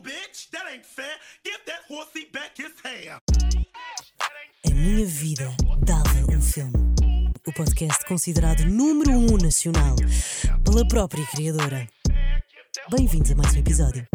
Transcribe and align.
Bitch. 0.00 0.50
That 0.52 0.66
ain't 0.70 0.84
fair. 0.84 1.16
Give 1.42 1.58
that 1.66 1.80
horsey 1.88 2.28
back 2.32 2.56
his 2.56 2.72
hair. 2.84 3.18
A 4.66 4.70
minha 4.70 5.06
vida 5.06 5.48
dava 5.84 6.10
um 6.30 6.40
filme. 6.40 6.72
O 7.46 7.52
podcast 7.52 8.04
considerado 8.06 8.64
número 8.66 9.12
um 9.12 9.38
nacional 9.38 9.96
pela 10.64 10.86
própria 10.86 11.24
criadora. 11.26 11.88
Bem-vindos 12.90 13.30
a 13.30 13.34
mais 13.34 13.54
um 13.54 13.58
episódio. 13.58 14.06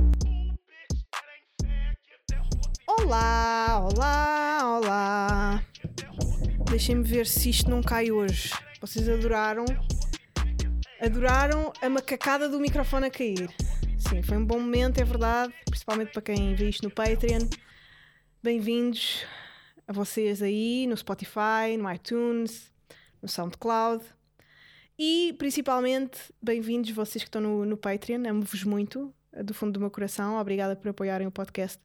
Olá, 2.87 3.79
olá, 3.79 4.77
olá. 4.77 5.65
Deixem-me 6.69 7.03
ver 7.03 7.25
se 7.25 7.49
isto 7.49 7.69
não 7.69 7.81
cai 7.81 8.11
hoje. 8.11 8.51
Vocês 8.79 9.09
adoraram? 9.09 9.65
Adoraram 11.01 11.73
a 11.81 11.89
macacada 11.89 12.47
do 12.47 12.59
microfone 12.59 13.07
a 13.07 13.09
cair. 13.09 13.49
Sim, 14.09 14.21
foi 14.23 14.35
um 14.37 14.45
bom 14.45 14.59
momento, 14.59 14.99
é 14.99 15.03
verdade. 15.03 15.53
Principalmente 15.65 16.11
para 16.11 16.21
quem 16.21 16.55
vê 16.55 16.69
isto 16.69 16.83
no 16.83 16.91
Patreon. 16.91 17.47
Bem-vindos 18.41 19.23
a 19.87 19.93
vocês 19.93 20.41
aí 20.41 20.87
no 20.87 20.97
Spotify, 20.97 21.77
no 21.77 21.89
iTunes, 21.89 22.71
no 23.21 23.29
SoundCloud. 23.29 24.03
E 24.97 25.35
principalmente, 25.37 26.19
bem-vindos 26.41 26.89
vocês 26.91 27.23
que 27.23 27.27
estão 27.27 27.41
no, 27.41 27.63
no 27.63 27.77
Patreon. 27.77 28.27
Amo-vos 28.27 28.63
muito, 28.63 29.13
do 29.45 29.53
fundo 29.53 29.73
do 29.73 29.79
meu 29.79 29.91
coração. 29.91 30.37
Obrigada 30.39 30.75
por 30.75 30.89
apoiarem 30.89 31.27
o 31.27 31.31
podcast 31.31 31.79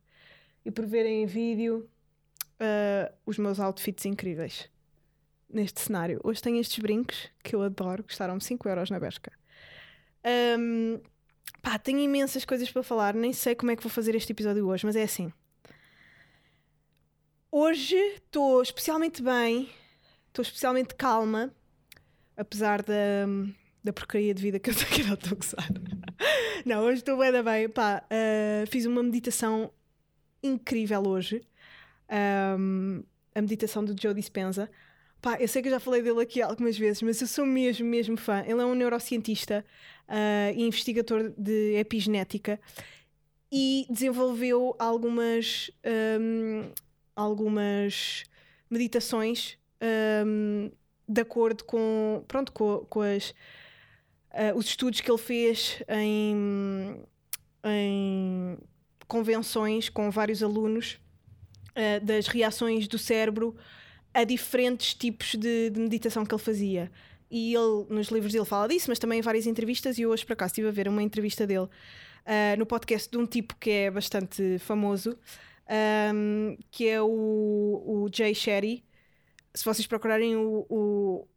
e 0.65 0.71
por 0.71 0.87
verem 0.87 1.23
em 1.23 1.27
vídeo 1.27 1.89
uh, 2.61 3.15
os 3.27 3.39
meus 3.39 3.61
outfits 3.61 4.07
incríveis 4.07 4.69
neste 5.49 5.81
cenário. 5.83 6.19
Hoje 6.25 6.43
tenho 6.43 6.59
estes 6.59 6.79
brincos 6.79 7.29
que 7.45 7.55
eu 7.55 7.63
adoro, 7.63 8.03
custaram-me 8.03 8.41
5 8.41 8.69
euros 8.69 8.91
na 8.91 8.99
Bershka. 8.99 9.31
Um, 10.59 10.99
pá, 11.63 11.79
tenho 11.79 12.01
imensas 12.01 12.45
coisas 12.45 12.71
para 12.71 12.83
falar, 12.83 13.15
nem 13.15 13.33
sei 13.33 13.55
como 13.55 13.71
é 13.71 13.77
que 13.77 13.83
vou 13.83 13.91
fazer 13.91 14.15
este 14.15 14.33
episódio 14.33 14.67
hoje, 14.67 14.87
mas 14.87 14.97
é 14.97 15.03
assim. 15.03 15.33
Hoje 17.51 17.97
estou 17.97 18.63
especialmente 18.63 19.23
bem, 19.23 19.69
estou 20.29 20.43
especialmente 20.43 20.95
calma, 20.95 21.55
apesar 22.37 22.83
da, 22.83 23.27
da 23.83 23.93
porcaria 23.93 24.35
de 24.35 24.43
vida 24.43 24.59
que 24.59 24.71
eu 24.71 24.75
tenho 24.77 25.13
a 25.13 25.35
gozar. 25.35 25.69
Não, 26.65 26.83
hoje 26.85 26.99
estou 26.99 27.17
bem 27.17 27.43
bem. 27.43 27.69
Pá, 27.69 28.03
uh, 28.05 28.67
fiz 28.69 28.87
uma 28.87 29.03
meditação 29.03 29.71
incrível 30.43 31.07
hoje. 31.07 31.43
Um, 32.59 33.03
a 33.35 33.41
meditação 33.41 33.85
do 33.85 33.95
Joe 34.01 34.13
Dispenza. 34.15 34.71
Pá, 35.21 35.37
eu 35.41 35.49
sei 35.49 35.63
que 35.63 35.69
eu 35.69 35.73
já 35.73 35.81
falei 35.81 36.03
dele 36.03 36.21
aqui 36.21 36.43
algumas 36.43 36.77
vezes, 36.77 37.03
mas 37.03 37.21
eu 37.21 37.27
sou 37.27 37.47
mesmo, 37.47 37.87
mesmo 37.87 38.17
fã. 38.17 38.41
Ele 38.41 38.61
é 38.61 38.65
um 38.65 38.75
neurocientista 38.75 39.65
uh, 40.09 40.59
investigador 40.59 41.33
de 41.37 41.77
epigenética 41.77 42.61
e 43.51 43.87
desenvolveu 43.89 44.75
algumas, 44.79 45.71
um, 46.21 46.71
algumas 47.15 48.25
meditações 48.69 49.57
um, 50.27 50.71
de 51.09 51.21
acordo 51.21 51.65
com, 51.65 52.25
pronto, 52.27 52.53
com, 52.53 52.85
com 52.89 53.01
as, 53.01 53.31
uh, 53.31 54.57
os 54.57 54.67
estudos 54.67 55.01
que 55.01 55.11
ele 55.11 55.19
fez 55.19 55.83
em, 55.89 57.05
em 57.65 58.59
convenções 59.07 59.89
com 59.89 60.11
vários 60.11 60.43
alunos 60.43 60.99
uh, 61.71 62.05
das 62.05 62.27
reações 62.27 62.89
do 62.89 62.99
cérebro 62.99 63.57
a 64.13 64.25
diferentes 64.25 64.95
tipos 64.95 65.35
de, 65.35 65.71
de, 65.71 65.79
meditação 65.79 66.25
que 66.25 66.35
ele 66.35 66.43
fazia. 66.43 66.91
E 67.31 67.55
ele, 67.55 67.87
nos 67.89 68.09
livros 68.09 68.33
dele, 68.33 68.45
fala 68.45 68.69
disso, 68.69 68.87
mas 68.89 68.99
também 68.99 69.19
em 69.19 69.23
várias 69.23 69.47
entrevistas. 69.47 69.99
E 69.99 70.07
hoje, 70.07 70.25
por 70.25 70.35
acaso, 70.35 70.53
estive 70.53 70.69
a 70.69 70.73
ver 70.73 70.89
uma 70.89 71.03
entrevista 71.03 71.47
dele 71.47 71.65
uh, 71.65 72.59
no 72.59 72.67
podcast 72.67 73.11
de 73.11 73.19
um 73.19 73.27
tipo 73.27 73.57
que 73.57 73.71
é 73.71 73.91
bastante 73.91 74.59
famoso, 74.61 75.19
um, 76.15 76.57
que 76.71 76.89
é 76.89 77.03
o, 77.03 77.07
o 77.07 78.09
Jay 78.13 78.35
Shetty. 78.35 78.85
Se 79.55 79.65
vocês 79.65 79.87
procurarem 79.87 80.37
o, 80.37 80.67
o 80.69 81.29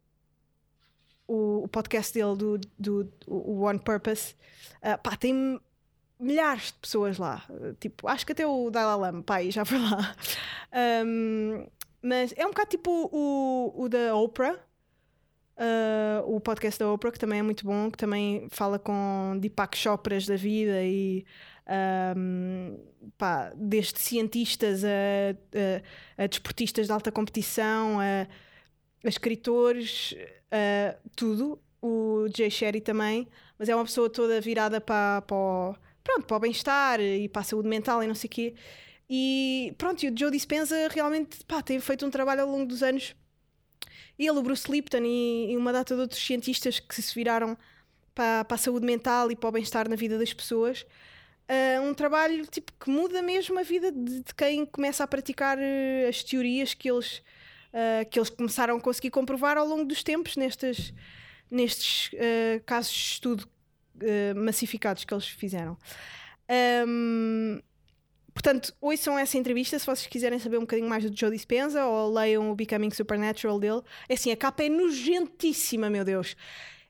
o, 1.26 1.68
podcast 1.68 2.12
dele 2.12 2.36
do, 2.36 2.58
do, 2.76 3.04
do 3.04 3.60
One 3.60 3.78
Purpose, 3.78 4.34
uh, 4.82 5.00
pá, 5.00 5.16
tem 5.16 5.60
milhares 6.18 6.66
de 6.66 6.74
pessoas 6.74 7.18
lá. 7.18 7.44
Tipo, 7.78 8.08
acho 8.08 8.26
que 8.26 8.32
até 8.32 8.46
o 8.46 8.68
Dalai 8.68 8.96
Lama, 8.96 9.22
pai, 9.22 9.50
já 9.50 9.64
foi 9.64 9.78
lá. 9.78 10.14
Um, 11.04 11.66
mas 12.02 12.34
é 12.36 12.44
um 12.46 12.50
bocado 12.50 12.70
tipo 12.70 12.90
o, 13.12 13.84
o 13.84 13.88
da 13.88 14.14
Oprah, 14.16 14.58
uh, 15.60 16.34
o 16.34 16.40
podcast 16.40 16.78
da 16.78 16.90
Oprah, 16.90 17.12
que 17.12 17.18
também 17.18 17.38
é 17.38 17.42
muito 17.42 17.64
bom, 17.64 17.90
que 17.90 17.98
também 17.98 18.48
fala 18.50 18.78
com 18.78 19.36
Deepak 19.38 19.76
Chopras 19.76 20.26
da 20.26 20.36
vida 20.36 20.82
e 20.82 21.24
um, 22.16 22.78
pá, 23.16 23.52
desde 23.54 24.00
cientistas 24.00 24.82
a, 24.84 24.88
a, 26.18 26.24
a, 26.24 26.26
desportistas 26.26 26.86
de 26.86 26.92
alta 26.92 27.12
competição, 27.12 28.00
a, 28.00 28.26
a 29.04 29.08
escritores, 29.08 30.14
tudo. 31.14 31.60
O 31.82 32.26
Jay 32.36 32.50
Sherry 32.50 32.78
também, 32.78 33.26
mas 33.58 33.66
é 33.70 33.74
uma 33.74 33.86
pessoa 33.86 34.10
toda 34.10 34.38
virada 34.38 34.82
para, 34.82 35.22
para 35.22 35.34
o 35.34 35.74
pronto, 36.04 36.26
para 36.26 36.36
o 36.36 36.40
bem-estar 36.40 37.00
e 37.00 37.26
para 37.26 37.40
a 37.40 37.44
saúde 37.44 37.68
mental 37.68 38.02
e 38.02 38.06
não 38.06 38.14
sei 38.14 38.28
o 38.28 38.30
quê. 38.30 38.54
E 39.08 39.74
pronto, 39.78 40.02
e 40.04 40.08
o 40.08 40.16
Joe 40.16 40.30
Dispenza 40.30 40.88
realmente 40.88 41.44
pá, 41.44 41.62
tem 41.62 41.80
feito 41.80 42.04
um 42.04 42.10
trabalho 42.10 42.42
ao 42.42 42.48
longo 42.48 42.66
dos 42.66 42.82
anos. 42.82 43.14
Ele, 44.26 44.38
o 44.38 44.42
Bruce 44.42 44.70
Lipton 44.70 45.02
e, 45.04 45.52
e 45.52 45.56
uma 45.56 45.72
data 45.72 45.94
de 45.94 46.00
outros 46.00 46.20
cientistas 46.24 46.78
que 46.78 47.00
se 47.00 47.14
viraram 47.14 47.56
para, 48.14 48.44
para 48.44 48.54
a 48.54 48.58
saúde 48.58 48.84
mental 48.84 49.30
e 49.30 49.36
para 49.36 49.48
o 49.48 49.52
bem-estar 49.52 49.88
na 49.88 49.96
vida 49.96 50.18
das 50.18 50.32
pessoas. 50.32 50.84
Uh, 51.48 51.82
um 51.82 51.94
trabalho 51.94 52.46
tipo, 52.46 52.70
que 52.78 52.90
muda 52.90 53.22
mesmo 53.22 53.58
a 53.58 53.62
vida 53.62 53.90
de, 53.90 54.20
de 54.20 54.34
quem 54.36 54.64
começa 54.66 55.02
a 55.02 55.06
praticar 55.06 55.58
uh, 55.58 56.08
as 56.08 56.22
teorias 56.22 56.74
que 56.74 56.90
eles, 56.90 57.22
uh, 57.72 58.08
que 58.08 58.18
eles 58.18 58.30
começaram 58.30 58.76
a 58.76 58.80
conseguir 58.80 59.10
comprovar 59.10 59.56
ao 59.56 59.66
longo 59.66 59.84
dos 59.84 60.02
tempos 60.02 60.36
nestes, 60.36 60.92
nestes 61.50 62.10
casos 62.66 62.92
de 62.92 62.98
estudo 62.98 63.48
massificados 64.36 65.04
que 65.04 65.12
eles 65.12 65.26
fizeram. 65.26 65.76
Um, 66.86 67.60
portanto, 68.32 68.74
ouçam 68.80 69.18
essa 69.18 69.36
entrevista 69.36 69.78
se 69.78 69.86
vocês 69.86 70.06
quiserem 70.06 70.38
saber 70.38 70.56
um 70.58 70.62
bocadinho 70.62 70.88
mais 70.88 71.08
do 71.08 71.16
Joe 71.16 71.30
Dispenza 71.30 71.84
ou 71.84 72.12
leiam 72.12 72.50
o 72.50 72.54
Becoming 72.54 72.90
Supernatural 72.90 73.58
dele. 73.58 73.82
É 74.08 74.14
assim, 74.14 74.30
a 74.30 74.36
capa 74.36 74.64
é 74.64 74.68
nojentíssima, 74.68 75.90
meu 75.90 76.04
Deus. 76.04 76.36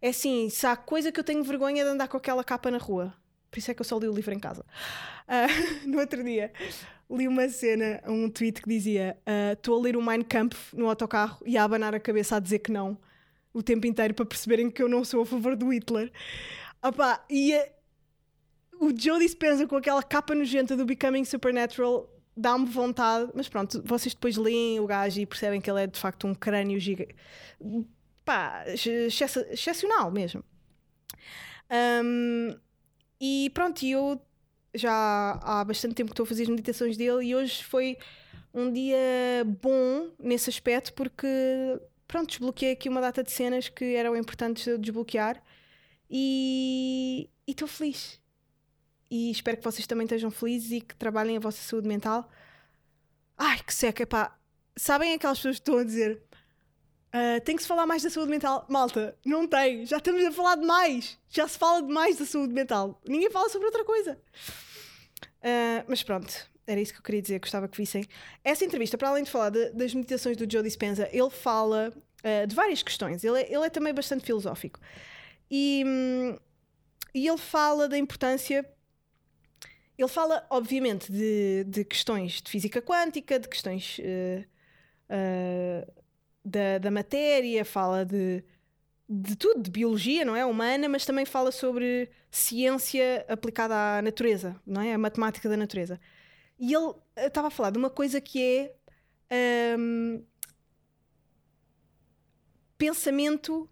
É 0.01 0.09
assim, 0.09 0.49
se 0.49 0.67
há 0.67 0.77
coisa 0.77 1.13
que 1.13 1.21
eu 1.21 1.25
tenho 1.25 1.43
vergonha 1.43 1.85
de 1.85 1.91
andar 1.91 2.09
com 2.09 2.17
aquela 2.17 2.43
capa 2.43 2.71
na 2.71 2.79
rua. 2.79 3.15
Por 3.51 3.59
isso 3.59 3.71
é 3.71 3.75
que 3.75 3.81
eu 3.81 3.85
só 3.85 3.99
li 3.99 4.09
o 4.09 4.13
livro 4.13 4.33
em 4.33 4.39
casa. 4.39 4.65
Uh, 5.29 5.87
no 5.89 5.99
outro 5.99 6.23
dia 6.23 6.53
li 7.11 7.27
uma 7.27 7.49
cena, 7.49 8.01
um 8.07 8.31
tweet 8.31 8.63
que 8.63 8.69
dizia: 8.69 9.19
ah, 9.27 9.53
Estou 9.53 9.77
uh, 9.77 9.81
a 9.81 9.83
ler 9.83 9.97
o 9.97 10.03
Mein 10.03 10.23
Kampf 10.23 10.73
no 10.75 10.89
autocarro 10.89 11.43
e 11.45 11.59
a 11.59 11.65
abanar 11.65 11.95
a 11.95 12.01
cabeça 12.01 12.37
a 12.37 12.41
dizer 12.41 12.61
que 12.61 12.71
não 12.71 12.97
o 13.53 13.63
tempo 13.63 13.87
inteiro 13.87 14.15
para 14.15 14.25
perceberem 14.25 14.71
que 14.71 14.83
eu 14.83 14.89
não 14.89 15.05
sou 15.05 15.23
a 15.23 15.27
favor 15.27 15.57
do 15.57 15.73
Hitler. 15.73 16.13
Opa, 16.83 17.25
e 17.29 17.53
o 18.81 18.99
Joe 18.99 19.19
Dispenza 19.19 19.67
com 19.67 19.77
aquela 19.77 20.03
capa 20.03 20.35
nojenta 20.35 20.75
do 20.75 20.87
Becoming 20.87 21.25
Supernatural 21.25 22.09
dá-me 22.37 22.65
vontade, 22.65 23.31
mas 23.35 23.49
pronto, 23.49 23.83
vocês 23.85 24.15
depois 24.15 24.37
leem 24.37 24.81
o 24.81 24.87
gajo 24.87 25.21
e 25.21 25.27
percebem 25.27 25.61
que 25.61 25.71
ele 25.71 25.83
é 25.83 25.87
de 25.87 25.99
facto 25.99 26.27
um 26.27 26.35
crânio 26.35 26.81
giga... 26.81 27.07
pá, 28.25 28.65
excepcional 28.67 30.11
mesmo. 30.11 30.43
Um, 32.03 32.57
e 33.21 33.51
pronto, 33.53 33.85
eu 33.85 34.21
já 34.75 35.39
há 35.43 35.65
bastante 35.65 35.95
tempo 35.95 36.09
que 36.09 36.13
estou 36.15 36.25
a 36.25 36.27
fazer 36.27 36.45
as 36.45 36.49
meditações 36.49 36.97
dele 36.97 37.27
e 37.27 37.35
hoje 37.35 37.63
foi 37.63 37.99
um 38.55 38.73
dia 38.73 38.97
bom 39.61 40.11
nesse 40.19 40.49
aspecto 40.49 40.93
porque 40.95 41.27
pronto, 42.09 42.29
desbloqueei 42.29 42.73
aqui 42.73 42.89
uma 42.89 43.01
data 43.01 43.23
de 43.23 43.31
cenas 43.31 43.69
que 43.69 43.95
eram 43.95 44.17
importantes 44.17 44.65
de 44.65 44.79
desbloquear 44.79 45.43
e 46.09 47.29
estou 47.47 47.69
feliz. 47.69 48.20
E 49.11 49.31
espero 49.31 49.57
que 49.57 49.65
vocês 49.65 49.87
também 49.87 50.05
estejam 50.05 50.31
felizes 50.31 50.71
e 50.71 50.81
que 50.81 50.95
trabalhem 50.95 51.37
a 51.37 51.41
vossa 51.41 51.61
saúde 51.63 51.89
mental. 51.89 52.31
Ai, 53.37 53.59
que 53.63 53.75
seca, 53.75 54.07
pá. 54.07 54.37
Sabem 54.77 55.15
aquelas 55.15 55.39
pessoas 55.39 55.57
que 55.57 55.63
estão 55.63 55.79
a 55.79 55.85
dizer 55.85 56.23
uh, 57.15 57.41
tem 57.45 57.57
que 57.57 57.63
se 57.63 57.69
falar 57.69 57.87
mais 57.87 58.03
da 58.03 58.11
saúde 58.11 58.31
mental? 58.31 58.65
Malta, 58.69 59.17
não 59.25 59.47
tem. 59.47 59.85
Já 59.87 59.99
estamos 59.99 60.25
a 60.25 60.33
falar 60.33 60.57
demais. 60.57 61.19
Já 61.29 61.47
se 61.49 61.59
fala 61.59 61.83
demais 61.83 62.17
da 62.19 62.25
saúde 62.25 62.53
mental. 62.53 63.01
Ninguém 63.07 63.31
fala 63.31 63.49
sobre 63.49 63.67
outra 63.67 63.85
coisa. 63.85 64.19
Uh, 65.43 65.85
mas 65.89 66.03
pronto, 66.03 66.33
era 66.67 66.81
isso 66.81 66.93
que 66.93 66.99
eu 66.99 67.03
queria 67.03 67.23
dizer, 67.23 67.41
gostava 67.41 67.69
que 67.69 67.77
vissem. 67.77 68.05
Essa 68.45 68.65
entrevista, 68.65 68.97
para 68.97 69.09
além 69.09 69.25
de 69.25 69.31
falar 69.31 69.51
de, 69.51 69.71
das 69.71 69.95
meditações 69.95 70.37
do 70.37 70.51
Joe 70.51 70.63
Dispenza, 70.63 71.09
ele 71.13 71.31
fala 71.31 71.93
uh, 71.93 72.47
de 72.47 72.55
várias 72.55 72.83
questões. 72.83 73.25
Ele 73.25 73.41
é, 73.41 73.53
ele 73.53 73.67
é 73.67 73.71
também 73.71 73.93
bastante 73.93 74.25
filosófico. 74.25 74.79
E, 75.51 75.85
e 77.15 77.27
ele 77.27 77.39
fala 77.39 77.89
da 77.89 77.99
importância. 77.99 78.65
Ele 80.01 80.09
fala, 80.09 80.47
obviamente, 80.49 81.13
de, 81.13 81.65
de 81.65 81.85
questões 81.85 82.41
de 82.41 82.51
física 82.51 82.81
quântica, 82.81 83.39
de 83.39 83.47
questões 83.47 83.99
uh, 83.99 84.45
uh, 85.11 85.93
da, 86.43 86.79
da 86.79 86.91
matéria, 86.91 87.65
fala 87.67 88.03
de, 88.05 88.43
de 89.07 89.37
tudo, 89.37 89.63
de 89.63 89.71
biologia, 89.71 90.25
não 90.25 90.35
é? 90.35 90.47
Humana, 90.47 90.89
mas 90.89 91.05
também 91.05 91.27
fala 91.27 91.53
sobre 91.53 92.09
ciência 92.31 93.27
aplicada 93.29 93.75
à 93.75 94.01
natureza, 94.01 94.59
não 94.65 94.81
é? 94.81 94.95
A 94.95 94.99
matemática 94.99 95.49
da 95.51 95.57
natureza. 95.57 96.01
E 96.59 96.73
ele 96.73 96.95
eh, 97.17 97.27
estava 97.27 97.49
a 97.49 97.51
falar 97.51 97.71
de 97.71 97.79
uma 97.79 97.91
coisa 97.91 98.23
que 98.23 98.73
é 99.29 99.77
hum, 99.79 100.25
pensamento 102.79 103.69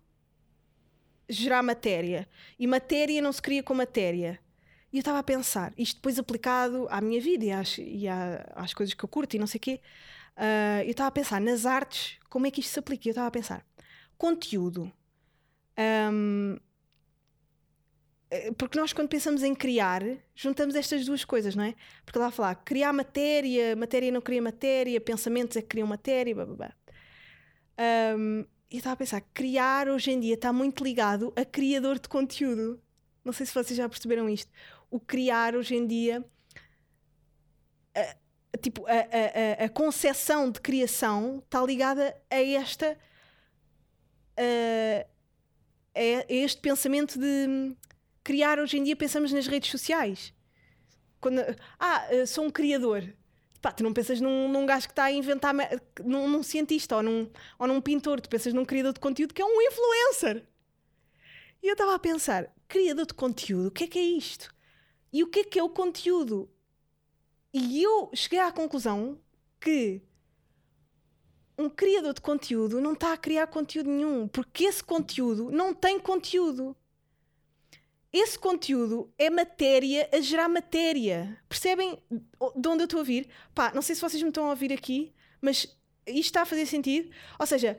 gerar 1.26 1.62
matéria. 1.62 2.28
E 2.58 2.66
matéria 2.66 3.22
não 3.22 3.32
se 3.32 3.40
cria 3.40 3.62
com 3.62 3.72
matéria. 3.72 4.38
E 4.92 4.96
eu 4.98 5.00
estava 5.00 5.18
a 5.18 5.22
pensar, 5.22 5.72
isto 5.76 5.96
depois 5.96 6.18
aplicado 6.18 6.86
à 6.90 7.00
minha 7.00 7.20
vida 7.20 7.44
e 7.44 7.50
às, 7.52 7.76
e 7.78 8.08
à- 8.08 8.44
às 8.56 8.72
coisas 8.74 8.94
que 8.94 9.04
eu 9.04 9.08
curto 9.08 9.34
e 9.36 9.38
não 9.38 9.46
sei 9.46 9.58
o 9.58 9.60
quê. 9.60 9.80
ah, 10.36 10.82
eu 10.84 10.90
estava 10.92 11.08
a 11.08 11.12
pensar 11.12 11.40
nas 11.40 11.66
artes, 11.66 12.18
como 12.30 12.46
é 12.46 12.50
que 12.50 12.60
isto 12.60 12.70
se 12.72 12.78
aplica? 12.78 13.08
Eu 13.08 13.10
estava 13.12 13.26
a 13.28 13.30
pensar, 13.30 13.66
conteúdo. 14.16 14.92
Ahm, 15.76 16.58
eh, 18.30 18.52
porque 18.58 18.78
nós, 18.78 18.92
quando 18.92 19.08
pensamos 19.08 19.42
em 19.42 19.54
criar, 19.54 20.02
juntamos 20.34 20.74
estas 20.74 21.04
duas 21.06 21.24
coisas, 21.24 21.54
não 21.56 21.64
é? 21.64 21.74
Porque 22.04 22.18
lá 22.18 22.30
falar, 22.30 22.54
criar 22.56 22.92
matéria, 22.92 23.74
matéria 23.76 24.10
não 24.12 24.20
cria 24.20 24.42
matéria, 24.42 25.00
pensamentos 25.00 25.56
é 25.56 25.62
que 25.62 25.68
criam 25.68 25.86
matéria, 25.86 26.34
blá 26.34 26.44
blá 26.46 26.56
blá. 26.56 26.72
E 28.70 28.74
eu 28.76 28.78
estava 28.78 28.94
a 28.94 28.96
pensar, 28.96 29.20
criar 29.32 29.88
hoje 29.88 30.10
em 30.10 30.20
dia 30.20 30.34
está 30.34 30.52
muito 30.52 30.84
ligado 30.84 31.32
a 31.36 31.44
criador 31.44 31.98
de 31.98 32.08
conteúdo. 32.08 32.80
Não 33.24 33.32
sei 33.32 33.46
se 33.46 33.54
vocês 33.54 33.76
já 33.76 33.88
perceberam 33.88 34.28
isto. 34.28 34.50
O 34.90 34.98
criar 34.98 35.54
hoje 35.54 35.74
em 35.74 35.86
dia, 35.86 36.24
a- 37.94 38.58
tipo, 38.58 38.86
a, 38.86 39.62
a, 39.62 39.64
a, 39.64 39.68
concepção 39.68 40.50
de 40.50 40.60
criação 40.60 41.42
está 41.44 41.62
ligada 41.64 42.16
a 42.30 42.42
esta. 42.42 42.98
a, 44.36 45.04
a 45.94 46.24
este 46.32 46.60
pensamento 46.60 47.18
de 47.18 47.76
criar 48.24 48.58
hoje 48.58 48.78
em 48.78 48.84
dia 48.84 48.96
pensamos 48.96 49.32
nas 49.32 49.46
redes 49.46 49.70
sociais. 49.70 50.32
Quando, 51.20 51.40
ah, 51.78 52.06
eh, 52.10 52.26
sou 52.26 52.44
um 52.44 52.50
criador. 52.50 53.02
Pá, 53.60 53.72
tu 53.72 53.82
não 53.82 53.92
pensas 53.92 54.20
num, 54.20 54.48
num 54.48 54.64
gajo 54.66 54.86
que 54.86 54.92
está 54.92 55.04
a 55.04 55.12
inventar, 55.12 55.52
num, 56.04 56.28
num 56.28 56.42
cientista 56.44 56.96
ou 56.96 57.02
num, 57.02 57.28
ou 57.58 57.66
num 57.66 57.80
pintor, 57.80 58.20
tu 58.20 58.28
pensas 58.28 58.52
num 58.54 58.64
criador 58.64 58.92
de 58.92 59.00
conteúdo 59.00 59.34
que 59.34 59.42
é 59.42 59.44
um 59.44 59.60
influencer. 59.60 60.46
E 61.62 61.66
eu 61.66 61.72
estava 61.72 61.94
a 61.94 61.98
pensar, 61.98 62.54
criador 62.68 63.06
de 63.06 63.14
conteúdo, 63.14 63.66
o 63.68 63.70
que 63.72 63.84
é 63.84 63.86
que 63.88 63.98
é 63.98 64.02
isto? 64.02 64.54
E 65.12 65.22
o 65.22 65.26
que 65.26 65.40
é 65.40 65.44
que 65.44 65.58
é 65.58 65.62
o 65.62 65.68
conteúdo? 65.68 66.48
E 67.52 67.82
eu 67.82 68.10
cheguei 68.14 68.40
à 68.40 68.52
conclusão 68.52 69.18
que 69.60 70.02
um 71.58 71.68
criador 71.68 72.14
de 72.14 72.20
conteúdo 72.20 72.80
não 72.80 72.92
está 72.92 73.12
a 73.12 73.16
criar 73.16 73.46
conteúdo 73.48 73.90
nenhum, 73.90 74.28
porque 74.28 74.64
esse 74.64 74.82
conteúdo 74.82 75.50
não 75.50 75.74
tem 75.74 75.98
conteúdo. 75.98 76.76
Esse 78.12 78.38
conteúdo 78.38 79.12
é 79.18 79.28
matéria 79.28 80.08
a 80.12 80.20
gerar 80.20 80.48
matéria. 80.48 81.38
Percebem 81.48 81.98
de 82.10 82.68
onde 82.68 82.82
eu 82.82 82.84
estou 82.84 83.00
a 83.00 83.02
vir? 83.02 83.28
Pá, 83.54 83.72
não 83.74 83.82
sei 83.82 83.94
se 83.94 84.00
vocês 84.00 84.22
me 84.22 84.28
estão 84.28 84.46
a 84.46 84.50
ouvir 84.50 84.72
aqui, 84.72 85.12
mas 85.40 85.76
isto 86.06 86.26
está 86.26 86.42
a 86.42 86.46
fazer 86.46 86.64
sentido. 86.64 87.10
Ou 87.38 87.46
seja, 87.46 87.78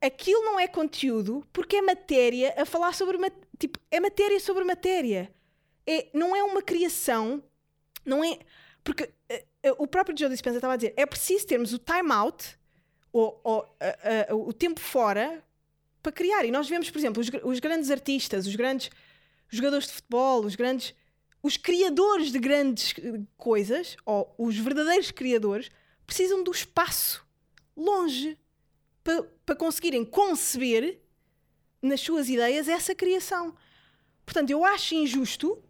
aquilo 0.00 0.44
não 0.44 0.58
é 0.58 0.66
conteúdo 0.66 1.46
porque 1.52 1.76
é 1.76 1.82
matéria 1.82 2.54
a 2.56 2.66
falar 2.66 2.92
sobre. 2.92 3.18
Tipo, 3.58 3.78
é 3.90 4.00
matéria 4.00 4.40
sobre 4.40 4.64
matéria. 4.64 5.32
É, 5.90 6.08
não 6.14 6.36
é 6.36 6.44
uma 6.44 6.62
criação, 6.62 7.42
não 8.04 8.22
é. 8.22 8.38
Porque 8.84 9.10
eh, 9.28 9.44
eh, 9.60 9.72
o 9.76 9.88
próprio 9.88 10.16
Joe 10.16 10.30
Dispenza 10.30 10.58
estava 10.58 10.74
a 10.74 10.76
dizer: 10.76 10.94
é 10.96 11.04
preciso 11.04 11.44
termos 11.48 11.72
o 11.72 11.78
time 11.78 12.12
out, 12.12 12.56
ou, 13.12 13.40
ou, 13.42 13.76
eh, 13.80 14.28
o 14.32 14.52
tempo 14.52 14.78
fora, 14.78 15.44
para 16.00 16.12
criar. 16.12 16.44
E 16.44 16.52
nós 16.52 16.68
vemos, 16.68 16.88
por 16.88 16.98
exemplo, 16.98 17.20
os, 17.20 17.28
os 17.42 17.58
grandes 17.58 17.90
artistas, 17.90 18.46
os 18.46 18.54
grandes 18.54 18.88
jogadores 19.48 19.88
de 19.88 19.94
futebol, 19.94 20.44
os 20.44 20.54
grandes. 20.54 20.94
Os 21.42 21.56
criadores 21.56 22.30
de 22.30 22.38
grandes 22.38 22.94
coisas, 23.38 23.96
ou 24.04 24.32
os 24.36 24.58
verdadeiros 24.58 25.10
criadores, 25.10 25.70
precisam 26.06 26.44
do 26.44 26.50
espaço 26.50 27.26
longe 27.74 28.38
para, 29.02 29.22
para 29.46 29.56
conseguirem 29.56 30.04
conceber 30.04 31.00
nas 31.80 32.00
suas 32.02 32.28
ideias 32.28 32.68
essa 32.68 32.94
criação. 32.94 33.56
Portanto, 34.26 34.50
eu 34.50 34.66
acho 34.66 34.94
injusto 34.94 35.60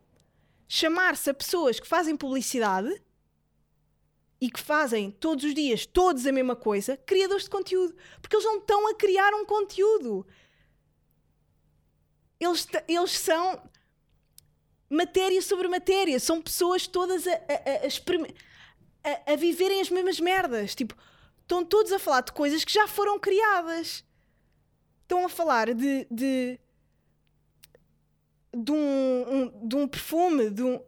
chamar-se 0.73 1.29
a 1.29 1.35
pessoas 1.35 1.81
que 1.81 1.87
fazem 1.89 2.17
publicidade 2.17 3.03
e 4.41 4.49
que 4.49 4.61
fazem 4.61 5.11
todos 5.11 5.45
os 5.45 5.53
dias, 5.53 5.85
todos 5.85 6.25
a 6.25 6.31
mesma 6.31 6.55
coisa, 6.55 6.97
criadores 6.97 7.43
de 7.45 7.51
conteúdo. 7.51 7.93
Porque 8.23 8.37
eles 8.37 8.45
não 8.47 8.59
estão 8.59 8.87
a 8.89 8.95
criar 8.95 9.35
um 9.35 9.45
conteúdo. 9.45 10.25
Eles, 12.39 12.69
eles 12.87 13.19
são 13.19 13.61
matéria 14.89 15.43
sobre 15.43 15.67
matéria. 15.67 16.21
São 16.21 16.41
pessoas 16.41 16.87
todas 16.87 17.27
a, 17.27 17.33
a, 17.33 17.87
a- 19.03 19.33
a 19.33 19.37
viverem 19.37 19.81
as 19.81 19.91
mesmas 19.91 20.21
merdas. 20.21 20.77
Tipo, 20.77 20.95
estão 21.43 21.65
todos 21.65 21.91
a 21.91 21.99
falar 21.99 22.21
de 22.21 22.31
coisas 22.33 22.65
que 22.65 22.73
já 22.73 22.87
foram 22.87 23.19
criadas. 23.19 24.05
Estão 25.03 25.25
a 25.25 25.29
falar 25.29 25.75
de. 25.75 26.07
de 26.09 26.61
de 28.55 28.73
um, 28.73 29.33
um- 29.35 29.69
de 29.69 29.77
um 29.77 29.89
perfume, 29.89 30.51
de 30.51 30.63
um. 30.63 30.81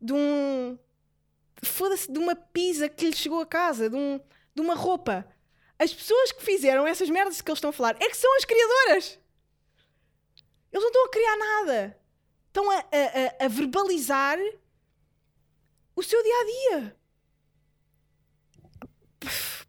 de 0.00 0.12
um. 0.12 0.78
foda-se, 1.62 2.10
de 2.10 2.18
uma 2.18 2.36
pizza 2.36 2.88
que 2.88 3.06
lhe 3.06 3.16
chegou 3.16 3.40
a 3.40 3.46
casa, 3.46 3.88
de, 3.90 3.96
um, 3.96 4.20
de 4.54 4.60
uma 4.60 4.74
roupa. 4.74 5.26
As 5.78 5.92
pessoas 5.94 6.32
que 6.32 6.42
fizeram 6.42 6.86
essas 6.86 7.08
merdas 7.08 7.40
que 7.40 7.50
eles 7.50 7.58
estão 7.58 7.70
a 7.70 7.72
falar 7.72 7.96
é 8.00 8.08
que 8.08 8.16
são 8.16 8.34
as 8.36 8.44
criadoras. 8.44 9.18
Eles 10.72 10.82
não 10.82 10.88
estão 10.88 11.04
a 11.06 11.10
criar 11.10 11.36
nada. 11.36 12.00
Estão 12.48 12.70
a, 12.70 12.76
a- 12.78 13.44
a- 13.44 13.48
verbalizar 13.48 14.38
o 15.96 16.02
seu 16.02 16.22
dia 16.22 16.34
a 16.34 16.44
dia. 16.80 16.96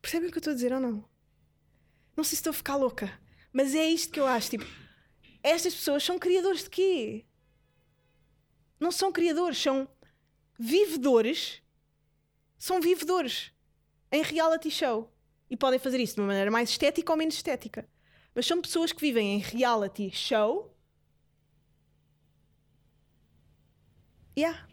Percebem 0.01 0.29
o 0.29 0.31
que 0.31 0.37
eu 0.37 0.41
estou 0.41 0.51
a 0.51 0.55
dizer 0.55 0.73
ou 0.73 0.79
não? 0.79 1.07
Não 2.15 2.23
sei 2.23 2.29
se 2.31 2.35
estou 2.35 2.51
a 2.51 2.53
ficar 2.53 2.75
louca, 2.75 3.11
mas 3.53 3.73
é 3.75 3.85
isto 3.85 4.11
que 4.11 4.19
eu 4.19 4.25
acho. 4.25 4.49
Tipo, 4.51 4.65
estas 5.43 5.73
pessoas 5.73 6.03
são 6.03 6.19
criadores 6.19 6.63
de 6.63 6.69
quê? 6.69 7.25
Não 8.79 8.91
são 8.91 9.11
criadores, 9.11 9.57
são 9.57 9.87
vivedores. 10.57 11.61
São 12.57 12.81
vivedores 12.81 13.53
em 14.11 14.21
reality 14.21 14.69
show. 14.69 15.11
E 15.49 15.57
podem 15.57 15.79
fazer 15.79 15.99
isso 15.99 16.15
de 16.15 16.21
uma 16.21 16.27
maneira 16.27 16.51
mais 16.51 16.69
estética 16.69 17.11
ou 17.11 17.17
menos 17.17 17.35
estética. 17.35 17.87
Mas 18.35 18.45
são 18.45 18.61
pessoas 18.61 18.91
que 18.91 19.01
vivem 19.01 19.35
em 19.35 19.39
reality 19.39 20.11
show. 20.11 20.75
Yeah. 24.37 24.67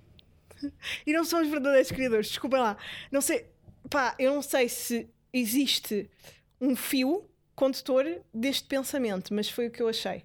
E 1.07 1.13
não 1.13 1.23
são 1.23 1.43
os 1.43 1.49
verdadeiros 1.49 1.91
criadores, 1.91 2.29
desculpem 2.29 2.59
lá. 2.59 2.79
Não 3.13 3.21
sei, 3.21 3.47
pá, 3.91 4.17
eu 4.19 4.35
não 4.35 4.41
sei 4.41 4.69
se 4.71 5.09
existe 5.31 6.11
um 6.59 6.75
fio 6.75 7.29
condutor 7.55 8.23
deste 8.33 8.67
pensamento, 8.67 9.35
mas 9.35 9.51
foi 9.51 9.67
o 9.67 9.71
que 9.71 9.83
eu 9.83 9.89
achei. 9.89 10.25